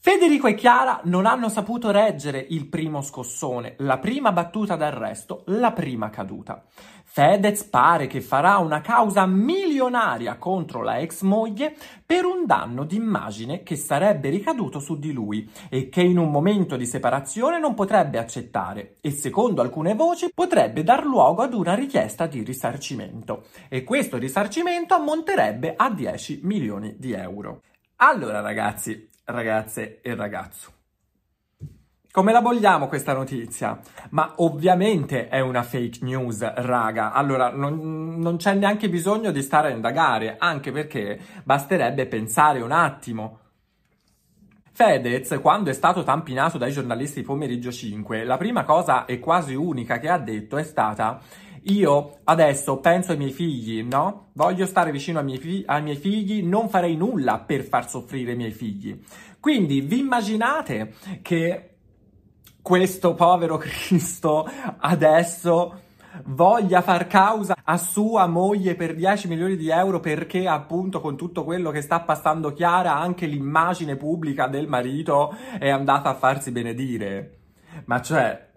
Federico 0.01 0.47
e 0.47 0.55
Chiara 0.55 1.01
non 1.05 1.27
hanno 1.27 1.49
saputo 1.49 1.91
reggere 1.91 2.47
il 2.51 2.69
primo 2.69 3.03
scossone, 3.03 3.75
la 3.79 3.99
prima 3.99 4.31
battuta 4.31 4.77
d'arresto, 4.77 5.43
la 5.47 5.73
prima 5.73 6.09
caduta. 6.09 6.65
Fedez 7.03 7.65
pare 7.65 8.07
che 8.07 8.21
farà 8.21 8.59
una 8.59 8.81
causa 8.81 9.27
milionaria 9.27 10.37
contro 10.37 10.83
la 10.83 11.01
ex 11.01 11.23
moglie 11.23 11.75
per 12.07 12.25
un 12.25 12.47
danno 12.47 12.85
d'immagine 12.85 13.65
che 13.65 13.75
sarebbe 13.75 14.29
ricaduto 14.29 14.79
su 14.79 15.01
di 15.01 15.11
lui 15.11 15.51
e 15.69 15.89
che 15.89 16.03
in 16.03 16.19
un 16.19 16.31
momento 16.31 16.77
di 16.77 16.87
separazione 16.87 17.59
non 17.59 17.75
potrebbe 17.75 18.19
accettare 18.19 18.99
e 19.01 19.11
secondo 19.11 19.63
alcune 19.63 19.95
voci 19.95 20.31
potrebbe 20.33 20.85
dar 20.85 21.05
luogo 21.05 21.43
ad 21.43 21.55
una 21.55 21.75
richiesta 21.75 22.29
di 22.29 22.45
risarcimento 22.45 23.47
e 23.69 23.83
questo 23.83 24.17
risarcimento 24.17 24.95
ammonterebbe 24.95 25.75
a 25.77 25.91
10 25.91 26.41
milioni 26.45 26.95
di 26.99 27.13
euro. 27.13 27.63
Allora 27.97 28.41
ragazzi, 28.41 29.09
ragazze 29.29 30.01
e 30.01 30.15
ragazzo. 30.15 30.73
Come 32.11 32.33
la 32.33 32.41
vogliamo 32.41 32.89
questa 32.89 33.13
notizia? 33.13 33.79
Ma 34.11 34.33
ovviamente 34.37 35.29
è 35.29 35.41
una 35.41 35.63
fake 35.63 35.99
news, 36.03 36.41
raga. 36.55 37.13
Allora, 37.13 37.51
non, 37.51 38.17
non, 38.19 38.37
c'è 38.39 38.55
neanche 38.55 38.89
bisogno 38.89 39.31
di 39.31 39.43
stare 39.43 39.69
a 39.69 39.75
indagare, 39.75 40.37
anche 40.39 40.73
perché 40.73 41.21
basterebbe 41.45 42.07
pensare 42.07 42.61
un 42.61 42.73
attimo. 42.73 43.41
Fedez, 44.73 45.39
quando 45.41 45.71
è 45.71 45.75
stato 45.75 46.03
tampinato 46.03 46.57
dai 46.57 46.73
giornalisti 46.73 47.23
Pomeriggio 47.23 47.71
5, 47.71 48.25
la 48.25 48.37
prima 48.37 48.65
cosa 48.65 49.05
e 49.05 49.19
quasi 49.19 49.55
unica 49.55 49.99
che 49.99 50.09
ha 50.09 50.19
detto 50.19 50.57
è 50.57 50.63
stata 50.63 51.21
io 51.69 52.19
adesso 52.25 52.79
penso 52.79 53.13
ai 53.13 53.19
miei 53.19 53.33
figli, 53.33 53.83
no? 53.83 54.29
Voglio 54.33 54.67
stare 54.67 54.91
vicino 54.91 55.19
ai 55.19 55.25
miei, 55.25 55.39
fi- 55.39 55.65
ai 55.67 55.83
miei 55.83 55.97
figli, 55.97 56.43
non 56.43 56.69
farei 56.69 56.97
nulla 56.97 57.39
per 57.39 57.63
far 57.63 57.89
soffrire 57.89 58.33
i 58.33 58.37
miei 58.37 58.53
figli. 58.53 59.01
Quindi 59.41 59.81
vi 59.81 59.99
immaginate 59.99 60.95
che 61.23 61.77
questo 62.63 63.15
povero 63.15 63.57
Cristo 63.59 64.49
adesso 64.79 65.83
voglia 66.25 66.81
far 66.81 67.07
causa 67.07 67.57
a 67.63 67.77
sua 67.77 68.27
moglie 68.27 68.75
per 68.75 68.95
10 68.95 69.29
milioni 69.29 69.57
di 69.57 69.69
euro 69.69 70.01
perché 70.01 70.49
appunto 70.49 71.01
con 71.01 71.17
tutto 71.17 71.45
quello 71.45 71.71
che 71.71 71.83
sta 71.83 72.01
passando 72.01 72.53
Chiara 72.53 72.97
anche 72.97 73.27
l'immagine 73.27 73.97
pubblica 73.97 74.49
del 74.49 74.67
marito 74.67 75.37
è 75.59 75.69
andata 75.69 76.11
a 76.11 76.15
farsi 76.15 76.51
benedire. 76.51 77.35
Ma 77.85 78.01
cioè, 78.01 78.48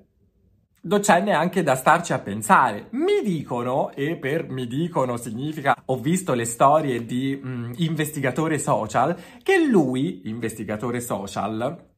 non 0.84 1.00
c'è 1.00 1.22
neanche 1.22 1.64
da 1.64 1.76
starci 1.76 2.14
a 2.14 2.20
pensare. 2.20 2.88
Mi 2.92 3.22
dicono, 3.24 3.92
e 3.94 4.16
per 4.16 4.50
mi 4.50 4.68
dicono 4.68 5.18
significa 5.18 5.76
ho 5.86 5.98
visto 5.98 6.34
le 6.34 6.46
storie 6.46 7.06
di 7.06 7.40
mh, 7.42 7.50
mm, 7.50 7.72
investigatore 7.78 8.58
social, 8.58 9.16
che 9.44 9.60
lui, 9.66 10.22
investigatore 10.26 11.00
social, 11.00 11.90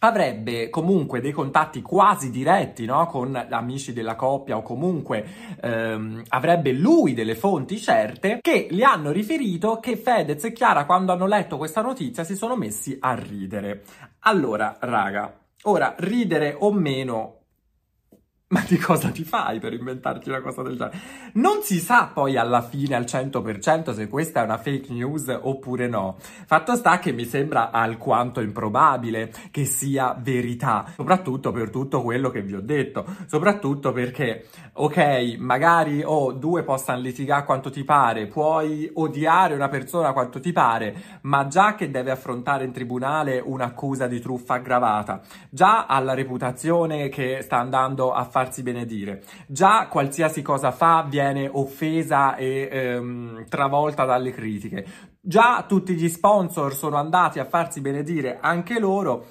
avrebbe 0.00 0.70
comunque 0.70 1.20
dei 1.20 1.32
contatti 1.32 1.82
quasi 1.82 2.30
diretti 2.30 2.84
no? 2.84 3.06
con 3.06 3.34
amici 3.50 3.92
della 3.92 4.14
coppia 4.14 4.56
o 4.56 4.62
comunque 4.62 5.26
ehm, 5.60 6.22
avrebbe 6.28 6.70
lui 6.72 7.14
delle 7.14 7.34
fonti 7.34 7.78
certe 7.78 8.38
che 8.40 8.68
gli 8.70 8.82
hanno 8.82 9.10
riferito 9.10 9.80
che 9.80 9.96
Fedez 9.96 10.44
e 10.44 10.52
Chiara 10.52 10.84
quando 10.84 11.10
hanno 11.12 11.26
letto 11.26 11.56
questa 11.56 11.80
notizia 11.80 12.22
si 12.22 12.36
sono 12.36 12.54
messi 12.54 12.96
a 13.00 13.14
ridere. 13.14 13.82
Allora, 14.20 14.76
raga, 14.80 15.36
ora 15.62 15.94
ridere 15.98 16.54
o 16.56 16.72
meno 16.72 17.37
Ma 18.50 18.64
di 18.66 18.78
cosa 18.78 19.10
ti 19.10 19.24
fai 19.24 19.58
per 19.58 19.74
inventarti 19.74 20.30
una 20.30 20.40
cosa 20.40 20.62
del 20.62 20.78
genere? 20.78 20.98
Non 21.34 21.60
si 21.60 21.78
sa 21.78 22.10
poi 22.10 22.38
alla 22.38 22.62
fine 22.62 22.94
al 22.94 23.04
100% 23.04 23.92
se 23.92 24.08
questa 24.08 24.40
è 24.40 24.44
una 24.44 24.56
fake 24.56 24.90
news 24.90 25.38
oppure 25.38 25.86
no. 25.86 26.16
Fatto 26.46 26.74
sta 26.74 26.98
che 26.98 27.12
mi 27.12 27.26
sembra 27.26 27.70
alquanto 27.70 28.40
improbabile 28.40 29.30
che 29.50 29.66
sia 29.66 30.16
verità, 30.18 30.86
soprattutto 30.94 31.52
per 31.52 31.68
tutto 31.68 32.00
quello 32.00 32.30
che 32.30 32.40
vi 32.40 32.54
ho 32.54 32.62
detto. 32.62 33.04
Soprattutto 33.26 33.92
perché, 33.92 34.46
ok, 34.72 35.36
magari 35.36 36.02
oh, 36.02 36.32
due 36.32 36.62
possano 36.62 37.00
litigare 37.00 37.44
quanto 37.44 37.68
ti 37.68 37.84
pare, 37.84 38.28
puoi 38.28 38.90
odiare 38.94 39.52
una 39.52 39.68
persona 39.68 40.14
quanto 40.14 40.40
ti 40.40 40.52
pare, 40.52 41.20
ma 41.22 41.48
già 41.48 41.74
che 41.74 41.90
deve 41.90 42.12
affrontare 42.12 42.64
in 42.64 42.72
tribunale 42.72 43.42
un'accusa 43.44 44.06
di 44.06 44.20
truffa 44.20 44.54
aggravata, 44.54 45.20
già 45.50 45.84
ha 45.84 46.00
la 46.00 46.14
reputazione 46.14 47.10
che 47.10 47.40
sta 47.42 47.58
andando 47.58 48.10
a 48.10 48.24
fare 48.24 48.36
farsi 48.38 48.62
benedire. 48.62 49.22
Già 49.48 49.88
qualsiasi 49.88 50.42
cosa 50.42 50.70
fa 50.70 51.04
viene 51.08 51.48
offesa 51.50 52.36
e 52.36 52.68
ehm, 52.70 53.46
travolta 53.48 54.04
dalle 54.04 54.30
critiche. 54.30 54.86
Già 55.20 55.64
tutti 55.66 55.94
gli 55.94 56.08
sponsor 56.08 56.72
sono 56.72 56.96
andati 56.96 57.40
a 57.40 57.44
farsi 57.44 57.80
benedire 57.80 58.38
anche 58.40 58.78
loro. 58.78 59.26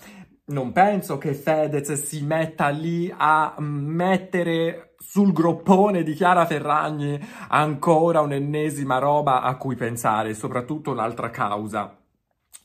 Non 0.48 0.74
penso 0.74 1.18
che 1.18 1.34
Fedez 1.34 1.94
si 1.94 2.22
metta 2.24 2.68
lì 2.68 3.14
a 3.16 3.56
mettere 3.60 4.96
sul 4.98 5.32
groppone 5.32 6.04
di 6.04 6.14
Chiara 6.14 6.46
Ferragni 6.46 7.20
ancora 7.48 8.22
un'ennesima 8.22 8.98
roba 8.98 9.42
a 9.42 9.56
cui 9.56 9.76
pensare, 9.76 10.34
soprattutto 10.34 10.92
un'altra 10.92 11.30
causa. 11.30 11.97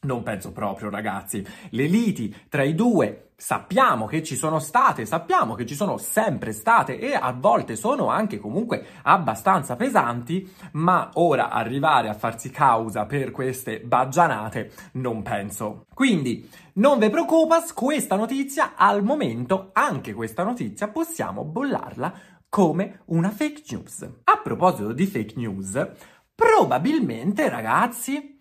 Non 0.05 0.25
penso 0.25 0.51
proprio, 0.51 0.91
ragazzi. 0.91 1.47
Le 1.71 1.87
liti 1.87 2.35
tra 2.49 2.65
i 2.65 2.75
due 2.75 3.31
sappiamo 3.37 4.07
che 4.07 4.25
ci 4.25 4.35
sono 4.35 4.59
state, 4.59 5.07
sappiamo 5.07 5.55
che 5.55 5.65
ci 5.65 5.77
sono 5.77 5.97
sempre 5.97 6.51
state 6.51 6.99
e 6.99 7.15
a 7.15 7.33
volte 7.33 7.77
sono 7.77 8.09
anche 8.09 8.41
comunque 8.41 8.85
abbastanza 9.03 9.77
pesanti, 9.77 10.53
ma 10.73 11.11
ora 11.15 11.51
arrivare 11.51 12.09
a 12.09 12.15
farsi 12.15 12.51
causa 12.51 13.07
per 13.07 13.31
queste 13.31 13.79
baggianate 13.79 14.73
non 14.95 15.23
penso. 15.23 15.87
Quindi 15.95 16.51
non 16.75 16.99
vi 16.99 17.09
preoccupa, 17.09 17.63
questa 17.73 18.17
notizia 18.17 18.75
al 18.75 19.05
momento, 19.05 19.71
anche 19.73 20.15
questa 20.15 20.43
notizia, 20.43 20.89
possiamo 20.89 21.45
bollarla 21.45 22.13
come 22.49 23.03
una 23.07 23.31
fake 23.31 23.63
news. 23.71 24.03
A 24.25 24.41
proposito 24.43 24.93
di 24.93 25.07
fake 25.07 25.35
news, 25.37 25.91
probabilmente 26.35 27.49
ragazzi 27.49 28.32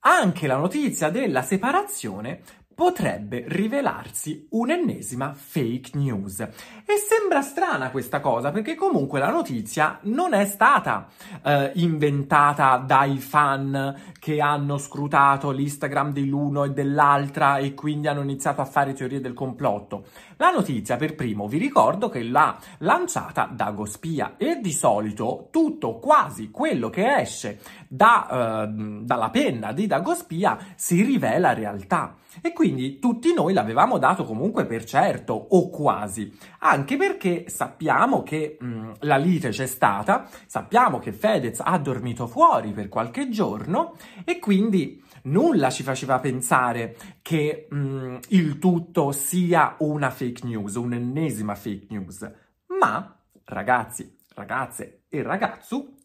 anche 0.00 0.46
la 0.46 0.56
notizia 0.56 1.10
della 1.10 1.42
separazione 1.42 2.40
potrebbe 2.80 3.44
rivelarsi 3.46 4.46
un'ennesima 4.52 5.34
fake 5.34 5.98
news. 5.98 6.40
E 6.40 6.96
sembra 7.06 7.42
strana 7.42 7.90
questa 7.90 8.20
cosa 8.20 8.50
perché 8.50 8.74
comunque 8.74 9.18
la 9.18 9.28
notizia 9.28 9.98
non 10.04 10.32
è 10.32 10.46
stata 10.46 11.06
eh, 11.44 11.72
inventata 11.74 12.78
dai 12.78 13.18
fan 13.18 14.14
che 14.18 14.40
hanno 14.40 14.78
scrutato 14.78 15.50
l'Instagram 15.50 16.10
dell'uno 16.10 16.64
e 16.64 16.70
dell'altra 16.70 17.58
e 17.58 17.74
quindi 17.74 18.08
hanno 18.08 18.22
iniziato 18.22 18.62
a 18.62 18.64
fare 18.64 18.94
teorie 18.94 19.20
del 19.20 19.34
complotto. 19.34 20.06
La 20.38 20.50
notizia 20.50 20.96
per 20.96 21.14
primo 21.14 21.48
vi 21.48 21.58
ricordo 21.58 22.08
che 22.08 22.22
l'ha 22.22 22.56
lanciata 22.78 23.46
Dago 23.52 23.84
Spia 23.84 24.36
e 24.38 24.58
di 24.62 24.72
solito 24.72 25.48
tutto 25.50 25.98
quasi 25.98 26.50
quello 26.50 26.88
che 26.88 27.16
esce 27.18 27.60
da, 27.92 28.62
eh, 28.62 28.72
dalla 29.02 29.30
penna 29.30 29.72
di 29.72 29.88
Dago 29.88 30.14
Spia 30.14 30.56
si 30.76 31.02
rivela 31.02 31.52
realtà. 31.52 32.14
E 32.40 32.52
quindi 32.52 33.00
tutti 33.00 33.34
noi 33.34 33.52
l'avevamo 33.52 33.98
dato 33.98 34.24
comunque 34.24 34.64
per 34.64 34.84
certo, 34.84 35.32
o 35.32 35.68
quasi, 35.70 36.32
anche 36.60 36.96
perché 36.96 37.48
sappiamo 37.48 38.22
che 38.22 38.56
mh, 38.60 38.92
la 39.00 39.16
lite 39.16 39.48
c'è 39.48 39.66
stata, 39.66 40.28
sappiamo 40.46 41.00
che 41.00 41.12
Fedez 41.12 41.60
ha 41.64 41.76
dormito 41.78 42.28
fuori 42.28 42.70
per 42.70 42.88
qualche 42.88 43.28
giorno 43.28 43.96
e 44.24 44.38
quindi 44.38 45.02
nulla 45.22 45.70
ci 45.70 45.82
faceva 45.82 46.20
pensare 46.20 46.96
che 47.22 47.66
mh, 47.68 48.18
il 48.28 48.60
tutto 48.60 49.10
sia 49.10 49.74
una 49.80 50.10
fake 50.10 50.46
news, 50.46 50.76
un'ennesima 50.76 51.56
fake 51.56 51.86
news. 51.90 52.30
Ma, 52.78 53.20
ragazzi, 53.46 54.16
ragazze 54.34 55.02
e 55.08 55.22
ragazzu, 55.22 55.96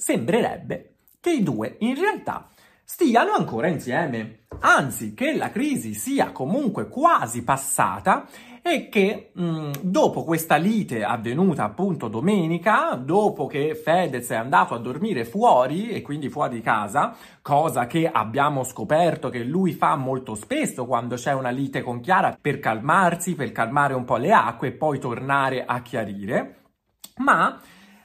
sembrerebbe 0.00 0.94
che 1.20 1.30
i 1.30 1.42
due 1.42 1.76
in 1.80 1.94
realtà 1.94 2.48
stiano 2.82 3.34
ancora 3.34 3.68
insieme, 3.68 4.46
anzi 4.60 5.12
che 5.12 5.36
la 5.36 5.50
crisi 5.50 5.92
sia 5.92 6.32
comunque 6.32 6.88
quasi 6.88 7.44
passata 7.44 8.26
e 8.62 8.88
che 8.88 9.30
mh, 9.34 9.72
dopo 9.82 10.24
questa 10.24 10.56
lite 10.56 11.04
avvenuta 11.04 11.64
appunto 11.64 12.08
domenica, 12.08 12.94
dopo 12.94 13.46
che 13.46 13.74
Fedez 13.74 14.30
è 14.30 14.34
andato 14.34 14.74
a 14.74 14.78
dormire 14.78 15.24
fuori 15.24 15.90
e 15.90 16.00
quindi 16.00 16.30
fuori 16.30 16.62
casa, 16.62 17.14
cosa 17.42 17.86
che 17.86 18.10
abbiamo 18.10 18.64
scoperto 18.64 19.28
che 19.28 19.44
lui 19.44 19.72
fa 19.72 19.96
molto 19.96 20.34
spesso 20.34 20.86
quando 20.86 21.16
c'è 21.16 21.32
una 21.32 21.50
lite 21.50 21.82
con 21.82 22.00
Chiara 22.00 22.36
per 22.40 22.58
calmarsi, 22.58 23.34
per 23.34 23.52
calmare 23.52 23.94
un 23.94 24.04
po' 24.04 24.16
le 24.16 24.32
acque 24.32 24.68
e 24.68 24.72
poi 24.72 24.98
tornare 24.98 25.64
a 25.64 25.80
chiarire, 25.82 26.62
ma 27.18 27.60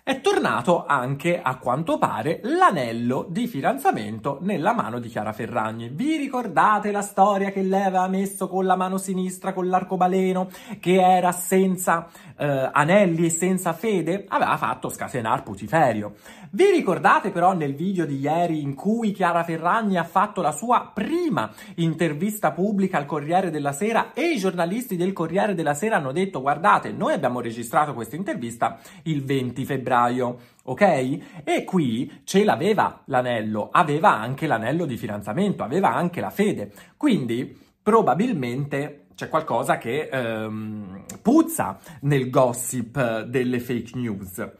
è 0.07 0.21
tornato 0.21 0.85
anche, 0.85 1.41
a 1.41 1.57
quanto 1.57 1.97
pare, 1.97 2.39
l'anello 2.43 3.25
di 3.27 3.47
fidanzamento 3.47 4.37
nella 4.41 4.71
mano 4.71 4.99
di 4.99 5.09
Chiara 5.09 5.33
Ferragni. 5.33 5.89
Vi 5.89 6.15
ricordate 6.17 6.91
la 6.91 7.01
storia 7.01 7.49
che 7.49 7.63
lei 7.63 7.81
aveva 7.81 8.07
messo 8.07 8.47
con 8.47 8.65
la 8.65 8.75
mano 8.75 8.99
sinistra, 8.99 9.51
con 9.51 9.67
l'arcobaleno, 9.67 10.49
che 10.79 11.01
era 11.01 11.31
senza 11.31 12.07
eh, 12.37 12.69
anelli 12.71 13.25
e 13.25 13.29
senza 13.31 13.73
fede? 13.73 14.25
Aveva 14.27 14.55
fatto 14.57 14.89
scatenare 14.89 15.41
Putiferio. 15.41 16.13
Vi 16.51 16.69
ricordate 16.69 17.31
però 17.31 17.53
nel 17.53 17.73
video 17.73 18.05
di 18.05 18.19
ieri 18.19 18.61
in 18.61 18.75
cui 18.75 19.11
Chiara 19.11 19.43
Ferragni 19.43 19.97
ha 19.97 20.03
fatto 20.03 20.41
la 20.41 20.51
sua 20.51 20.91
prima 20.93 21.51
intervista 21.77 22.51
pubblica 22.51 22.97
al 22.97 23.07
Corriere 23.07 23.49
della 23.49 23.73
Sera 23.73 24.13
e 24.13 24.33
i 24.33 24.37
giornalisti 24.37 24.95
del 24.95 25.13
Corriere 25.13 25.55
della 25.55 25.73
Sera 25.73 25.95
hanno 25.95 26.11
detto 26.11 26.41
guardate, 26.41 26.91
noi 26.91 27.13
abbiamo 27.13 27.41
registrato 27.41 27.95
questa 27.95 28.15
intervista 28.15 28.77
il 29.03 29.25
20 29.25 29.65
febbraio 29.65 29.93
febbraio, 29.95 30.39
ok? 30.63 31.41
E 31.43 31.63
qui 31.63 32.21
ce 32.25 32.43
l'aveva 32.43 33.01
l'anello, 33.05 33.69
aveva 33.71 34.13
anche 34.19 34.47
l'anello 34.47 34.85
di 34.85 34.97
fidanzamento, 34.97 35.63
aveva 35.63 35.93
anche 35.93 36.19
la 36.19 36.29
fede. 36.29 36.71
Quindi 36.97 37.57
probabilmente 37.81 39.07
c'è 39.15 39.29
qualcosa 39.29 39.77
che 39.77 40.09
ehm, 40.11 41.05
puzza 41.21 41.79
nel 42.01 42.29
gossip 42.29 43.21
delle 43.21 43.59
fake 43.59 43.97
news. 43.97 44.51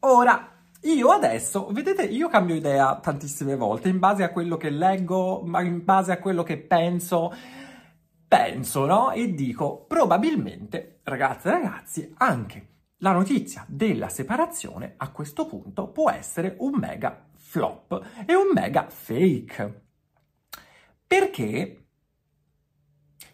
Ora, 0.00 0.48
io 0.82 1.08
adesso, 1.10 1.68
vedete, 1.70 2.04
io 2.04 2.28
cambio 2.28 2.54
idea 2.54 2.98
tantissime 3.00 3.54
volte 3.54 3.88
in 3.88 3.98
base 3.98 4.24
a 4.24 4.30
quello 4.30 4.56
che 4.56 4.70
leggo, 4.70 5.42
ma 5.44 5.60
in 5.60 5.84
base 5.84 6.10
a 6.12 6.18
quello 6.18 6.42
che 6.42 6.56
penso. 6.56 7.32
Penso, 8.26 8.86
no? 8.86 9.10
E 9.10 9.34
dico, 9.34 9.84
probabilmente, 9.86 11.00
ragazze 11.02 11.48
e 11.48 11.52
ragazzi, 11.52 12.14
anche 12.18 12.69
la 13.00 13.12
notizia 13.12 13.64
della 13.68 14.08
separazione 14.08 14.94
a 14.96 15.10
questo 15.10 15.46
punto 15.46 15.88
può 15.88 16.10
essere 16.10 16.56
un 16.58 16.74
mega 16.74 17.26
flop 17.34 18.00
e 18.26 18.34
un 18.34 18.50
mega 18.52 18.86
fake. 18.88 19.82
Perché 21.06 21.76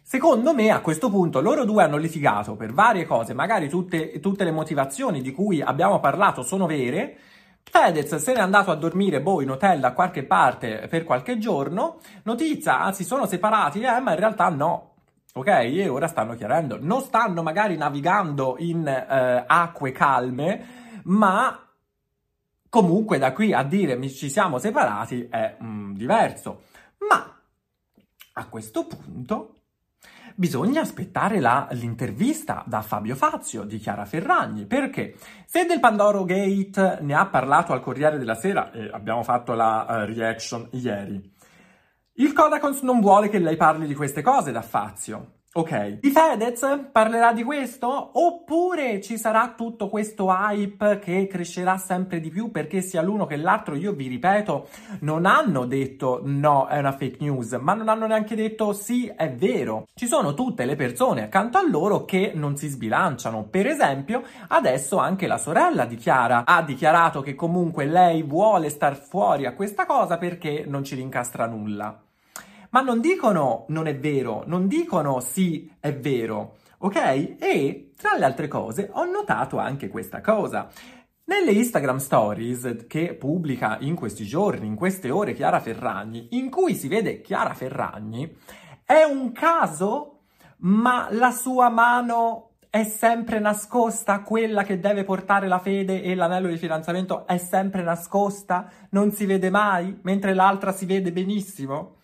Secondo 0.08 0.54
me 0.54 0.70
a 0.70 0.80
questo 0.80 1.10
punto 1.10 1.40
loro 1.40 1.64
due 1.64 1.82
hanno 1.82 1.96
litigato 1.96 2.54
per 2.54 2.72
varie 2.72 3.04
cose, 3.06 3.34
magari 3.34 3.68
tutte, 3.68 4.20
tutte, 4.20 4.44
le 4.44 4.52
motivazioni 4.52 5.20
di 5.20 5.32
cui 5.32 5.60
abbiamo 5.60 5.98
parlato 5.98 6.42
sono 6.44 6.66
vere. 6.66 7.18
Fedez 7.64 8.14
se 8.14 8.32
n'è 8.32 8.38
andato 8.38 8.70
a 8.70 8.76
dormire 8.76 9.20
boh 9.20 9.42
in 9.42 9.50
hotel 9.50 9.80
da 9.80 9.92
qualche 9.92 10.22
parte 10.22 10.86
per 10.88 11.02
qualche 11.02 11.38
giorno. 11.38 11.98
Notizia, 12.22 12.82
ah, 12.82 12.92
si 12.92 13.02
sono 13.02 13.26
separati, 13.26 13.80
eh, 13.80 13.98
ma 13.98 14.12
in 14.12 14.18
realtà 14.18 14.48
no 14.48 14.95
ok? 15.36 15.46
E 15.46 15.88
ora 15.88 16.08
stanno 16.08 16.34
chiarendo. 16.34 16.78
Non 16.80 17.02
stanno 17.02 17.42
magari 17.42 17.76
navigando 17.76 18.56
in 18.58 18.86
eh, 18.86 19.44
acque 19.46 19.92
calme, 19.92 20.66
ma 21.04 21.60
comunque 22.68 23.18
da 23.18 23.32
qui 23.32 23.52
a 23.52 23.62
dire 23.62 24.00
ci 24.08 24.30
siamo 24.30 24.58
separati 24.58 25.28
è 25.30 25.56
mm, 25.62 25.94
diverso. 25.94 26.62
Ma 27.08 27.38
a 28.32 28.46
questo 28.48 28.86
punto 28.86 29.52
bisogna 30.34 30.82
aspettare 30.82 31.40
la, 31.40 31.68
l'intervista 31.72 32.62
da 32.66 32.82
Fabio 32.82 33.14
Fazio 33.14 33.64
di 33.64 33.78
Chiara 33.78 34.04
Ferragni, 34.04 34.66
perché 34.66 35.16
se 35.46 35.64
del 35.64 35.80
Pandoro 35.80 36.24
Gate 36.24 36.98
ne 37.00 37.14
ha 37.14 37.26
parlato 37.26 37.72
al 37.72 37.80
Corriere 37.80 38.18
della 38.18 38.34
Sera, 38.34 38.70
e 38.72 38.90
abbiamo 38.92 39.22
fatto 39.22 39.54
la 39.54 39.86
uh, 39.88 39.92
reaction 40.12 40.68
ieri, 40.72 41.34
il 42.16 42.32
Codacons 42.32 42.80
non 42.82 43.00
vuole 43.00 43.28
che 43.28 43.38
lei 43.38 43.56
parli 43.56 43.86
di 43.86 43.94
queste 43.94 44.22
cose 44.22 44.52
da 44.52 44.62
Fazio. 44.62 45.34
Ok, 45.56 46.00
di 46.00 46.10
Fedez 46.10 46.88
parlerà 46.92 47.32
di 47.32 47.42
questo? 47.42 48.10
Oppure 48.12 49.00
ci 49.00 49.16
sarà 49.16 49.54
tutto 49.56 49.88
questo 49.88 50.26
hype 50.28 50.98
che 50.98 51.26
crescerà 51.26 51.78
sempre 51.78 52.20
di 52.20 52.28
più 52.28 52.50
perché 52.50 52.82
sia 52.82 53.00
l'uno 53.00 53.24
che 53.24 53.36
l'altro, 53.36 53.74
io 53.74 53.92
vi 53.92 54.06
ripeto, 54.06 54.68
non 55.00 55.24
hanno 55.24 55.64
detto 55.64 56.20
no, 56.24 56.66
è 56.66 56.78
una 56.78 56.92
fake 56.92 57.16
news, 57.20 57.52
ma 57.52 57.72
non 57.72 57.88
hanno 57.88 58.06
neanche 58.06 58.34
detto 58.34 58.74
sì, 58.74 59.06
è 59.06 59.32
vero. 59.32 59.86
Ci 59.94 60.06
sono 60.06 60.34
tutte 60.34 60.66
le 60.66 60.76
persone 60.76 61.22
accanto 61.22 61.56
a 61.56 61.66
loro 61.66 62.04
che 62.04 62.32
non 62.34 62.58
si 62.58 62.68
sbilanciano. 62.68 63.44
Per 63.44 63.66
esempio, 63.66 64.24
adesso 64.48 64.98
anche 64.98 65.26
la 65.26 65.38
sorella 65.38 65.86
di 65.86 65.96
Chiara 65.96 66.44
ha 66.44 66.60
dichiarato 66.60 67.22
che 67.22 67.34
comunque 67.34 67.86
lei 67.86 68.22
vuole 68.22 68.68
star 68.68 68.94
fuori 68.94 69.46
a 69.46 69.54
questa 69.54 69.86
cosa 69.86 70.18
perché 70.18 70.66
non 70.66 70.84
ci 70.84 70.94
rincastra 70.94 71.46
nulla 71.46 71.98
ma 72.76 72.82
non 72.82 73.00
dicono 73.00 73.64
non 73.68 73.86
è 73.86 73.96
vero, 73.96 74.42
non 74.44 74.68
dicono 74.68 75.20
sì 75.20 75.72
è 75.80 75.94
vero, 75.94 76.56
ok? 76.76 77.36
E 77.38 77.92
tra 77.96 78.18
le 78.18 78.26
altre 78.26 78.48
cose 78.48 78.90
ho 78.92 79.06
notato 79.06 79.56
anche 79.56 79.88
questa 79.88 80.20
cosa. 80.20 80.68
Nelle 81.24 81.52
Instagram 81.52 81.96
Stories 81.96 82.84
che 82.86 83.14
pubblica 83.14 83.78
in 83.80 83.94
questi 83.94 84.26
giorni, 84.26 84.66
in 84.66 84.74
queste 84.74 85.08
ore 85.08 85.32
Chiara 85.32 85.58
Ferragni, 85.58 86.28
in 86.32 86.50
cui 86.50 86.74
si 86.74 86.86
vede 86.88 87.22
Chiara 87.22 87.54
Ferragni, 87.54 88.36
è 88.84 89.04
un 89.04 89.32
caso, 89.32 90.24
ma 90.58 91.08
la 91.12 91.30
sua 91.30 91.70
mano 91.70 92.56
è 92.68 92.84
sempre 92.84 93.38
nascosta, 93.38 94.20
quella 94.20 94.64
che 94.64 94.78
deve 94.78 95.04
portare 95.04 95.48
la 95.48 95.60
fede 95.60 96.02
e 96.02 96.14
l'anello 96.14 96.48
di 96.48 96.58
fidanzamento 96.58 97.26
è 97.26 97.38
sempre 97.38 97.82
nascosta, 97.82 98.70
non 98.90 99.12
si 99.12 99.24
vede 99.24 99.48
mai, 99.48 99.98
mentre 100.02 100.34
l'altra 100.34 100.72
si 100.72 100.84
vede 100.84 101.10
benissimo. 101.10 101.95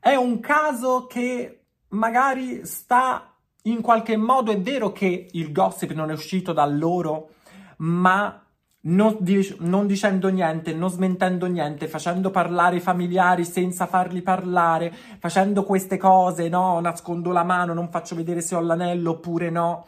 È 0.00 0.14
un 0.14 0.40
caso 0.40 1.06
che 1.06 1.64
magari 1.88 2.64
sta 2.64 3.34
in 3.64 3.82
qualche 3.82 4.16
modo, 4.16 4.50
è 4.50 4.58
vero 4.58 4.92
che 4.92 5.28
il 5.32 5.52
gossip 5.52 5.92
non 5.92 6.10
è 6.10 6.14
uscito 6.14 6.54
da 6.54 6.64
loro, 6.64 7.32
ma 7.78 8.42
non, 8.82 9.18
dic- 9.20 9.58
non, 9.60 9.86
dicendo 9.86 10.28
niente, 10.28 10.72
non 10.72 10.88
smentendo 10.88 11.44
niente, 11.44 11.86
facendo 11.86 12.30
parlare 12.30 12.76
i 12.76 12.80
familiari 12.80 13.44
senza 13.44 13.86
farli 13.86 14.22
parlare, 14.22 14.90
facendo 15.18 15.64
queste 15.64 15.98
cose, 15.98 16.48
no, 16.48 16.80
nascondo 16.80 17.30
la 17.30 17.44
mano, 17.44 17.74
non 17.74 17.90
faccio 17.90 18.14
vedere 18.14 18.40
se 18.40 18.54
ho 18.54 18.60
l'anello 18.60 19.10
oppure 19.10 19.50
no. 19.50 19.86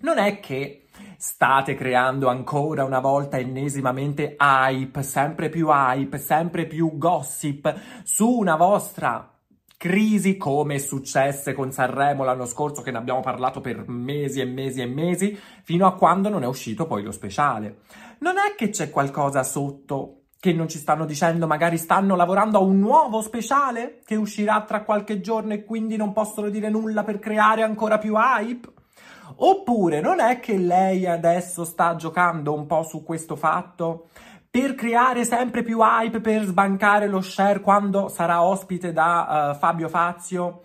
Non 0.00 0.18
è 0.18 0.40
che 0.40 0.88
state 1.18 1.76
creando 1.76 2.26
ancora 2.28 2.82
una 2.82 2.98
volta 2.98 3.38
ennesimamente 3.38 4.34
hype, 4.38 5.02
sempre 5.04 5.48
più 5.48 5.68
hype, 5.70 6.18
sempre 6.18 6.66
più 6.66 6.98
gossip 6.98 8.02
su 8.02 8.28
una 8.28 8.56
vostra 8.56 9.35
crisi 9.76 10.36
come 10.36 10.78
successe 10.78 11.52
con 11.52 11.70
Sanremo 11.70 12.24
l'anno 12.24 12.46
scorso 12.46 12.82
che 12.82 12.90
ne 12.90 12.98
abbiamo 12.98 13.20
parlato 13.20 13.60
per 13.60 13.84
mesi 13.88 14.40
e 14.40 14.44
mesi 14.44 14.80
e 14.80 14.86
mesi 14.86 15.38
fino 15.62 15.86
a 15.86 15.94
quando 15.94 16.28
non 16.28 16.42
è 16.42 16.46
uscito 16.46 16.86
poi 16.86 17.02
lo 17.02 17.12
speciale. 17.12 17.80
Non 18.20 18.36
è 18.38 18.54
che 18.56 18.70
c'è 18.70 18.90
qualcosa 18.90 19.42
sotto 19.42 20.22
che 20.38 20.52
non 20.52 20.68
ci 20.68 20.78
stanno 20.78 21.04
dicendo, 21.04 21.46
magari 21.46 21.76
stanno 21.76 22.14
lavorando 22.14 22.58
a 22.58 22.62
un 22.62 22.78
nuovo 22.78 23.20
speciale 23.20 24.00
che 24.04 24.16
uscirà 24.16 24.62
tra 24.62 24.82
qualche 24.82 25.20
giorno 25.20 25.54
e 25.54 25.64
quindi 25.64 25.96
non 25.96 26.12
possono 26.12 26.48
dire 26.48 26.70
nulla 26.70 27.04
per 27.04 27.18
creare 27.18 27.62
ancora 27.62 27.98
più 27.98 28.14
hype? 28.16 28.72
Oppure 29.38 30.00
non 30.00 30.20
è 30.20 30.38
che 30.40 30.56
lei 30.56 31.06
adesso 31.06 31.64
sta 31.64 31.96
giocando 31.96 32.54
un 32.54 32.66
po' 32.66 32.82
su 32.84 33.02
questo 33.02 33.34
fatto 33.34 34.08
per 34.56 34.74
creare 34.74 35.26
sempre 35.26 35.62
più 35.62 35.80
hype, 35.82 36.22
per 36.22 36.46
sbancare 36.46 37.08
lo 37.08 37.20
share 37.20 37.60
quando 37.60 38.08
sarà 38.08 38.42
ospite 38.42 38.90
da 38.90 39.50
uh, 39.50 39.58
Fabio 39.58 39.86
Fazio 39.86 40.62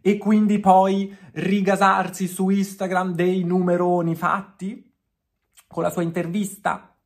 e 0.00 0.16
quindi 0.16 0.58
poi 0.58 1.14
rigasarsi 1.32 2.28
su 2.28 2.48
Instagram 2.48 3.12
dei 3.12 3.44
numeroni 3.44 4.14
fatti 4.14 4.90
con 5.66 5.82
la 5.82 5.90
sua 5.90 6.00
intervista. 6.00 6.96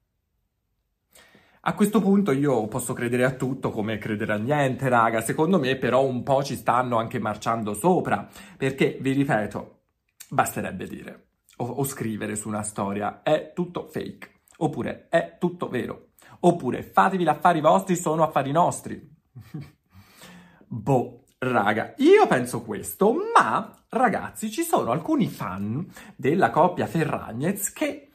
A 1.63 1.75
questo 1.75 2.01
punto 2.01 2.31
io 2.31 2.69
posso 2.69 2.93
credere 2.93 3.25
a 3.25 3.33
tutto 3.33 3.73
come 3.73 3.99
credere 3.99 4.35
a 4.35 4.37
niente, 4.37 4.89
raga. 4.89 5.21
Secondo 5.23 5.59
me 5.59 5.75
però 5.75 6.05
un 6.05 6.23
po' 6.23 6.45
ci 6.45 6.55
stanno 6.55 6.97
anche 6.99 7.19
marciando 7.19 7.75
sopra, 7.75 8.29
perché 8.57 8.99
vi 9.01 9.11
ripeto, 9.15 9.81
basterebbe 10.29 10.87
dire 10.87 11.25
o, 11.57 11.65
o 11.65 11.83
scrivere 11.83 12.37
su 12.37 12.47
una 12.47 12.63
storia 12.63 13.23
è 13.25 13.51
tutto 13.53 13.89
fake, 13.89 14.43
oppure 14.59 15.09
è 15.09 15.37
tutto 15.41 15.69
vero. 15.69 16.05
Oppure 16.41 16.83
fatevi 16.83 17.25
gli 17.25 17.29
affari 17.29 17.61
vostri, 17.61 17.97
sono 17.97 18.23
affari 18.23 18.53
nostri. 18.53 19.01
boh, 20.67 21.25
raga, 21.39 21.95
io 21.99 22.27
penso 22.27 22.63
questo, 22.63 23.15
ma 23.35 23.85
ragazzi, 23.91 24.51
ci 24.51 24.63
sono 24.63 24.91
alcuni 24.91 25.29
fan 25.29 25.87
della 26.17 26.51
coppia 26.51 26.87
Ferragnez 26.87 27.73
che 27.73 28.10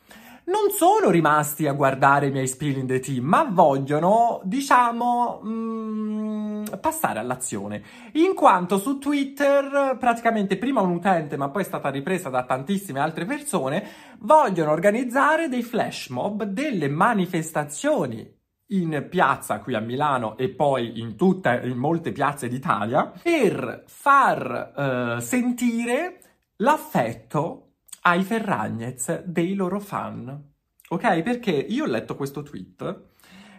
non 0.45 0.69
sono 0.69 1.10
rimasti 1.10 1.67
a 1.67 1.73
guardare 1.73 2.27
i 2.27 2.31
miei 2.31 2.47
spill 2.47 2.77
in 2.77 2.88
the 2.88 2.99
team, 2.99 3.25
ma 3.25 3.47
vogliono, 3.49 4.41
diciamo, 4.43 5.41
mm, 5.43 6.63
passare 6.79 7.19
all'azione. 7.19 7.84
In 8.13 8.34
quanto 8.36 8.77
su 8.77 8.97
Twitter, 8.99 9.97
praticamente 9.99 10.58
prima 10.58 10.81
un 10.81 10.91
utente, 10.91 11.38
ma 11.38 11.49
poi 11.49 11.63
è 11.63 11.65
stata 11.65 11.89
ripresa 11.89 12.29
da 12.29 12.43
tantissime 12.43 12.99
altre 12.99 13.25
persone, 13.25 13.88
vogliono 14.19 14.71
organizzare 14.71 15.49
dei 15.49 15.63
flash 15.63 16.10
mob, 16.10 16.43
delle 16.43 16.89
manifestazioni 16.89 18.34
in 18.69 19.08
piazza 19.10 19.60
qui 19.60 19.75
a 19.75 19.79
Milano 19.79 20.38
e 20.38 20.49
poi 20.49 20.99
in, 20.99 21.15
tutte, 21.15 21.62
in 21.63 21.77
molte 21.77 22.12
piazze 22.12 22.47
d'Italia 22.47 23.12
per 23.21 23.84
far 23.86 25.17
uh, 25.17 25.19
sentire 25.19 26.19
l'affetto 26.58 27.64
ai 28.07 28.23
Ferragnez 28.23 29.23
dei 29.23 29.55
loro 29.55 29.79
fan. 29.79 30.53
Ok? 30.89 31.21
Perché 31.21 31.51
io 31.51 31.83
ho 31.83 31.87
letto 31.87 32.15
questo 32.15 32.43
tweet. 32.43 33.13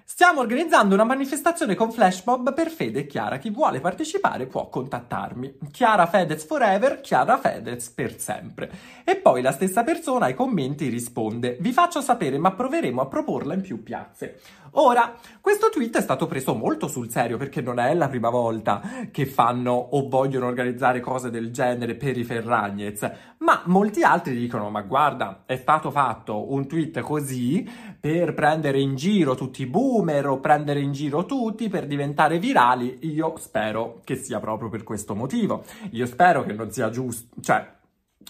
Stiamo 0.09 0.39
organizzando 0.39 0.95
una 0.95 1.03
manifestazione 1.03 1.75
con 1.75 1.91
flash 1.91 2.23
mob 2.25 2.55
per 2.55 2.71
Fede 2.71 3.01
e 3.01 3.07
Chiara. 3.07 3.39
Chi 3.39 3.51
vuole 3.51 3.81
partecipare 3.81 4.47
può 4.47 4.69
contattarmi. 4.69 5.59
Chiara 5.73 6.07
Fedez 6.07 6.47
forever, 6.47 7.01
Chiara 7.01 7.39
Fedez 7.39 7.91
per 7.91 8.21
sempre. 8.21 8.71
E 9.05 9.17
poi 9.17 9.43
la 9.43 9.51
stessa 9.51 9.83
persona 9.83 10.27
ai 10.27 10.35
commenti 10.35 10.89
risponde: 10.89 11.57
Vi 11.59 11.73
faccio 11.73 12.01
sapere, 12.01 12.39
ma 12.39 12.53
proveremo 12.53 13.01
a 13.01 13.07
proporla 13.07 13.55
in 13.55 13.63
più 13.63 13.83
piazze. 13.83 14.39
Ora, 14.79 15.15
questo 15.41 15.71
tweet 15.71 15.97
è 15.97 16.03
stato 16.03 16.27
preso 16.27 16.55
molto 16.55 16.87
sul 16.87 17.11
serio 17.11 17.37
perché 17.37 17.61
non 17.61 17.81
è 17.81 17.93
la 17.95 18.09
prima 18.09 18.29
volta 18.29 19.09
che 19.11 19.25
fanno 19.25 19.73
o 19.73 20.07
vogliono 20.07 20.47
organizzare 20.47 21.01
cose 21.01 21.31
del 21.31 21.51
genere 21.51 21.95
per 21.97 22.17
i 22.17 22.25
Ferragnez, 22.25 23.11
ma 23.39 23.63
molti 23.67 24.03
altri 24.03 24.35
dicono 24.35 24.71
ma 24.71 24.81
guarda, 24.83 25.43
è 25.45 25.57
stato 25.57 25.91
fatto 25.91 26.53
un 26.53 26.67
tweet 26.67 27.01
così 27.01 27.69
per 28.01 28.33
prendere 28.33 28.81
in 28.81 28.95
giro 28.97 29.35
tutti 29.35 29.63
i 29.63 29.67
boomer 29.67 30.27
o 30.29 30.41
prendere 30.41 30.81
in 30.81 30.93
giro 30.93 31.27
tutti 31.27 31.69
per 31.69 31.87
diventare 31.87 32.39
virali. 32.39 32.99
Io 33.03 33.37
spero 33.37 34.01
che 34.05 34.17
sia 34.17 34.41
proprio 34.41 34.69
per 34.69 34.83
questo 34.85 35.15
motivo. 35.15 35.65
Io 35.91 36.07
spero 36.07 36.45
che 36.45 36.53
non 36.53 36.71
sia 36.71 36.89
giusto, 36.89 37.41
cioè 37.41 37.75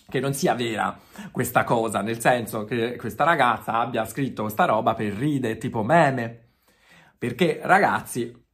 che 0.08 0.20
non 0.20 0.34
sia 0.34 0.54
vera 0.54 0.98
questa 1.30 1.64
cosa, 1.64 2.00
nel 2.00 2.20
senso 2.20 2.64
che 2.64 2.96
questa 2.96 3.24
ragazza 3.24 3.74
abbia 3.74 4.04
scritto 4.04 4.42
questa 4.42 4.64
roba 4.64 4.94
per 4.94 5.12
ridere, 5.12 5.58
tipo 5.58 5.82
meme. 5.82 6.54
Perché 7.18 7.60
ragazzi, 7.62 8.44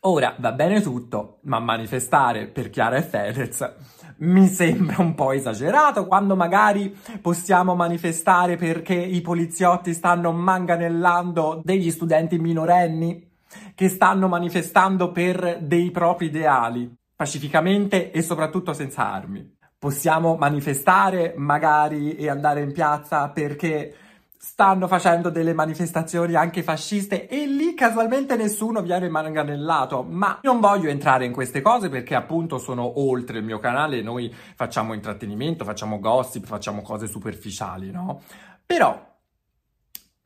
ora 0.00 0.34
va 0.38 0.52
bene 0.52 0.80
tutto, 0.80 1.38
ma 1.42 1.58
manifestare 1.60 2.46
per 2.46 2.70
Chiara 2.70 2.96
e 2.96 3.02
Fedez 3.02 3.98
mi 4.20 4.46
sembra 4.48 5.00
un 5.00 5.14
po' 5.14 5.32
esagerato 5.32 6.06
quando 6.06 6.36
magari 6.36 6.94
possiamo 7.20 7.74
manifestare 7.74 8.56
perché 8.56 8.94
i 8.94 9.20
poliziotti 9.20 9.92
stanno 9.94 10.32
manganellando 10.32 11.60
degli 11.64 11.90
studenti 11.90 12.38
minorenni 12.38 13.28
che 13.74 13.88
stanno 13.88 14.28
manifestando 14.28 15.10
per 15.10 15.58
dei 15.60 15.90
propri 15.90 16.26
ideali, 16.26 16.92
pacificamente 17.16 18.10
e 18.10 18.22
soprattutto 18.22 18.72
senza 18.72 19.10
armi. 19.10 19.56
Possiamo 19.78 20.36
manifestare 20.36 21.34
magari 21.36 22.14
e 22.14 22.28
andare 22.28 22.60
in 22.60 22.72
piazza 22.72 23.30
perché 23.30 23.94
stanno 24.42 24.88
facendo 24.88 25.28
delle 25.28 25.52
manifestazioni 25.52 26.34
anche 26.34 26.62
fasciste 26.62 27.28
e 27.28 27.46
lì 27.46 27.74
casualmente 27.74 28.36
nessuno 28.36 28.80
viene 28.80 29.10
manganellato. 29.10 30.02
Ma 30.02 30.38
non 30.44 30.60
voglio 30.60 30.88
entrare 30.88 31.26
in 31.26 31.32
queste 31.32 31.60
cose 31.60 31.90
perché 31.90 32.14
appunto 32.14 32.56
sono 32.56 33.00
oltre 33.00 33.40
il 33.40 33.44
mio 33.44 33.58
canale, 33.58 34.00
noi 34.00 34.34
facciamo 34.54 34.94
intrattenimento, 34.94 35.62
facciamo 35.62 36.00
gossip, 36.00 36.46
facciamo 36.46 36.80
cose 36.80 37.06
superficiali, 37.06 37.90
no? 37.90 38.22
Però 38.64 39.08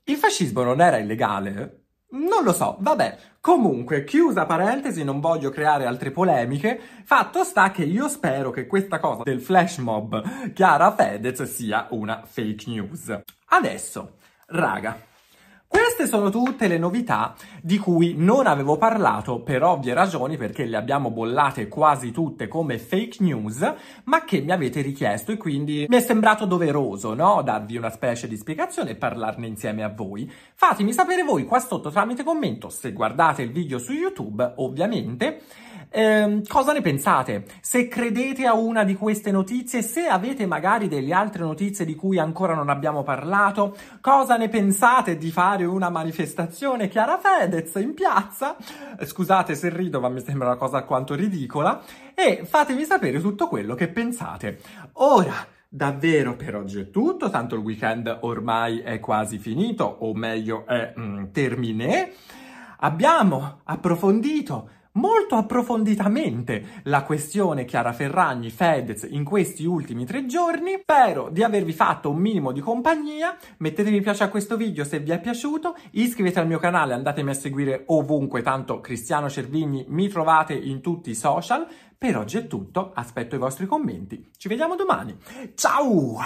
il 0.04 0.16
fascismo 0.16 0.62
non 0.62 0.80
era 0.80 0.98
illegale? 0.98 1.86
Non 2.10 2.44
lo 2.44 2.52
so, 2.52 2.76
vabbè. 2.78 3.18
Comunque, 3.40 4.04
chiusa 4.04 4.46
parentesi, 4.46 5.02
non 5.02 5.18
voglio 5.18 5.50
creare 5.50 5.86
altre 5.86 6.12
polemiche. 6.12 6.80
Fatto 7.04 7.42
sta 7.42 7.72
che 7.72 7.82
io 7.82 8.06
spero 8.08 8.50
che 8.50 8.68
questa 8.68 9.00
cosa 9.00 9.24
del 9.24 9.40
flash 9.40 9.78
mob 9.78 10.52
Chiara 10.52 10.94
Fedez 10.94 11.42
sia 11.42 11.88
una 11.90 12.22
fake 12.24 12.70
news. 12.70 13.22
Adesso, 13.56 14.16
raga, 14.46 14.98
Queste 15.74 16.06
sono 16.06 16.30
tutte 16.30 16.68
le 16.68 16.78
novità 16.78 17.34
di 17.60 17.78
cui 17.78 18.14
non 18.16 18.46
avevo 18.46 18.76
parlato 18.76 19.40
per 19.40 19.64
ovvie 19.64 19.92
ragioni 19.92 20.36
perché 20.36 20.66
le 20.66 20.76
abbiamo 20.76 21.10
bollate 21.10 21.66
quasi 21.66 22.12
tutte 22.12 22.46
come 22.46 22.78
fake 22.78 23.16
news, 23.24 23.74
ma 24.04 24.22
che 24.22 24.40
mi 24.40 24.52
avete 24.52 24.82
richiesto 24.82 25.32
e 25.32 25.36
quindi 25.36 25.86
mi 25.88 25.96
è 25.96 26.00
sembrato 26.00 26.46
doveroso, 26.46 27.14
no? 27.14 27.42
Darvi 27.42 27.76
una 27.76 27.90
specie 27.90 28.28
di 28.28 28.36
spiegazione 28.36 28.90
e 28.90 28.96
parlarne 28.96 29.48
insieme 29.48 29.82
a 29.82 29.88
voi. 29.88 30.30
Fatemi 30.54 30.92
sapere 30.92 31.24
voi 31.24 31.44
qua 31.44 31.58
sotto 31.58 31.90
tramite 31.90 32.22
commento, 32.22 32.68
se 32.68 32.92
guardate 32.92 33.42
il 33.42 33.50
video 33.50 33.78
su 33.78 33.92
YouTube, 33.92 34.52
ovviamente, 34.58 35.42
eh, 35.94 36.42
cosa 36.48 36.72
ne 36.72 36.80
pensate? 36.80 37.44
Se 37.60 37.86
credete 37.86 38.46
a 38.46 38.54
una 38.54 38.82
di 38.82 38.96
queste 38.96 39.30
notizie, 39.30 39.80
se 39.80 40.06
avete 40.06 40.44
magari 40.44 40.88
delle 40.88 41.14
altre 41.14 41.44
notizie 41.44 41.84
di 41.84 41.94
cui 41.94 42.18
ancora 42.18 42.52
non 42.54 42.68
abbiamo 42.68 43.04
parlato, 43.04 43.76
cosa 44.00 44.36
ne 44.36 44.48
pensate 44.48 45.16
di 45.16 45.30
fare 45.30 45.64
una 45.64 45.90
manifestazione 45.90 46.88
Chiara 46.88 47.18
Fedez 47.18 47.76
in 47.76 47.94
piazza? 47.94 48.56
Eh, 48.98 49.06
scusate 49.06 49.54
se 49.54 49.68
rido, 49.68 50.00
ma 50.00 50.08
mi 50.08 50.20
sembra 50.20 50.48
una 50.48 50.56
cosa 50.56 50.78
alquanto 50.78 51.14
ridicola. 51.14 51.80
E 52.12 52.44
fatemi 52.44 52.82
sapere 52.84 53.20
tutto 53.20 53.46
quello 53.46 53.76
che 53.76 53.86
pensate. 53.86 54.58
Ora, 54.94 55.46
Davvero 55.74 56.36
per 56.36 56.54
oggi 56.54 56.78
è 56.78 56.90
tutto, 56.90 57.30
tanto 57.30 57.56
il 57.56 57.60
weekend 57.60 58.18
ormai 58.20 58.78
è 58.78 59.00
quasi 59.00 59.38
finito, 59.38 59.84
o 59.84 60.14
meglio 60.14 60.64
è 60.66 60.94
mm, 60.96 61.24
terminé. 61.32 62.12
Abbiamo 62.78 63.58
approfondito 63.64 64.68
molto 64.94 65.36
approfonditamente 65.36 66.82
la 66.84 67.02
questione 67.02 67.64
Chiara 67.64 67.92
Ferragni 67.92 68.50
Fedez 68.50 69.06
in 69.10 69.24
questi 69.24 69.64
ultimi 69.64 70.04
tre 70.04 70.26
giorni. 70.26 70.78
Spero 70.82 71.28
di 71.30 71.42
avervi 71.42 71.72
fatto 71.72 72.10
un 72.10 72.18
minimo 72.18 72.52
di 72.52 72.60
compagnia. 72.60 73.36
Mettete 73.58 73.90
mi 73.90 74.00
piace 74.00 74.24
a 74.24 74.28
questo 74.28 74.56
video 74.56 74.84
se 74.84 75.00
vi 75.00 75.10
è 75.10 75.20
piaciuto, 75.20 75.76
iscrivetevi 75.92 76.40
al 76.40 76.46
mio 76.46 76.58
canale, 76.58 76.94
andatemi 76.94 77.30
a 77.30 77.34
seguire 77.34 77.84
ovunque, 77.86 78.42
tanto 78.42 78.80
Cristiano 78.80 79.28
Cervigni 79.28 79.84
mi 79.88 80.08
trovate 80.08 80.54
in 80.54 80.80
tutti 80.80 81.10
i 81.10 81.14
social. 81.14 81.66
Per 81.96 82.18
oggi 82.18 82.36
è 82.36 82.46
tutto, 82.46 82.92
aspetto 82.94 83.34
i 83.34 83.38
vostri 83.38 83.66
commenti. 83.66 84.30
Ci 84.36 84.48
vediamo 84.48 84.76
domani. 84.76 85.16
Ciao! 85.54 86.18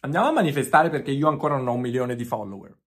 Andiamo 0.00 0.28
a 0.28 0.32
manifestare 0.32 0.88
perché 0.88 1.10
io 1.10 1.28
ancora 1.28 1.56
non 1.56 1.68
ho 1.68 1.72
un 1.72 1.80
milione 1.80 2.14
di 2.14 2.24
follower. 2.24 2.76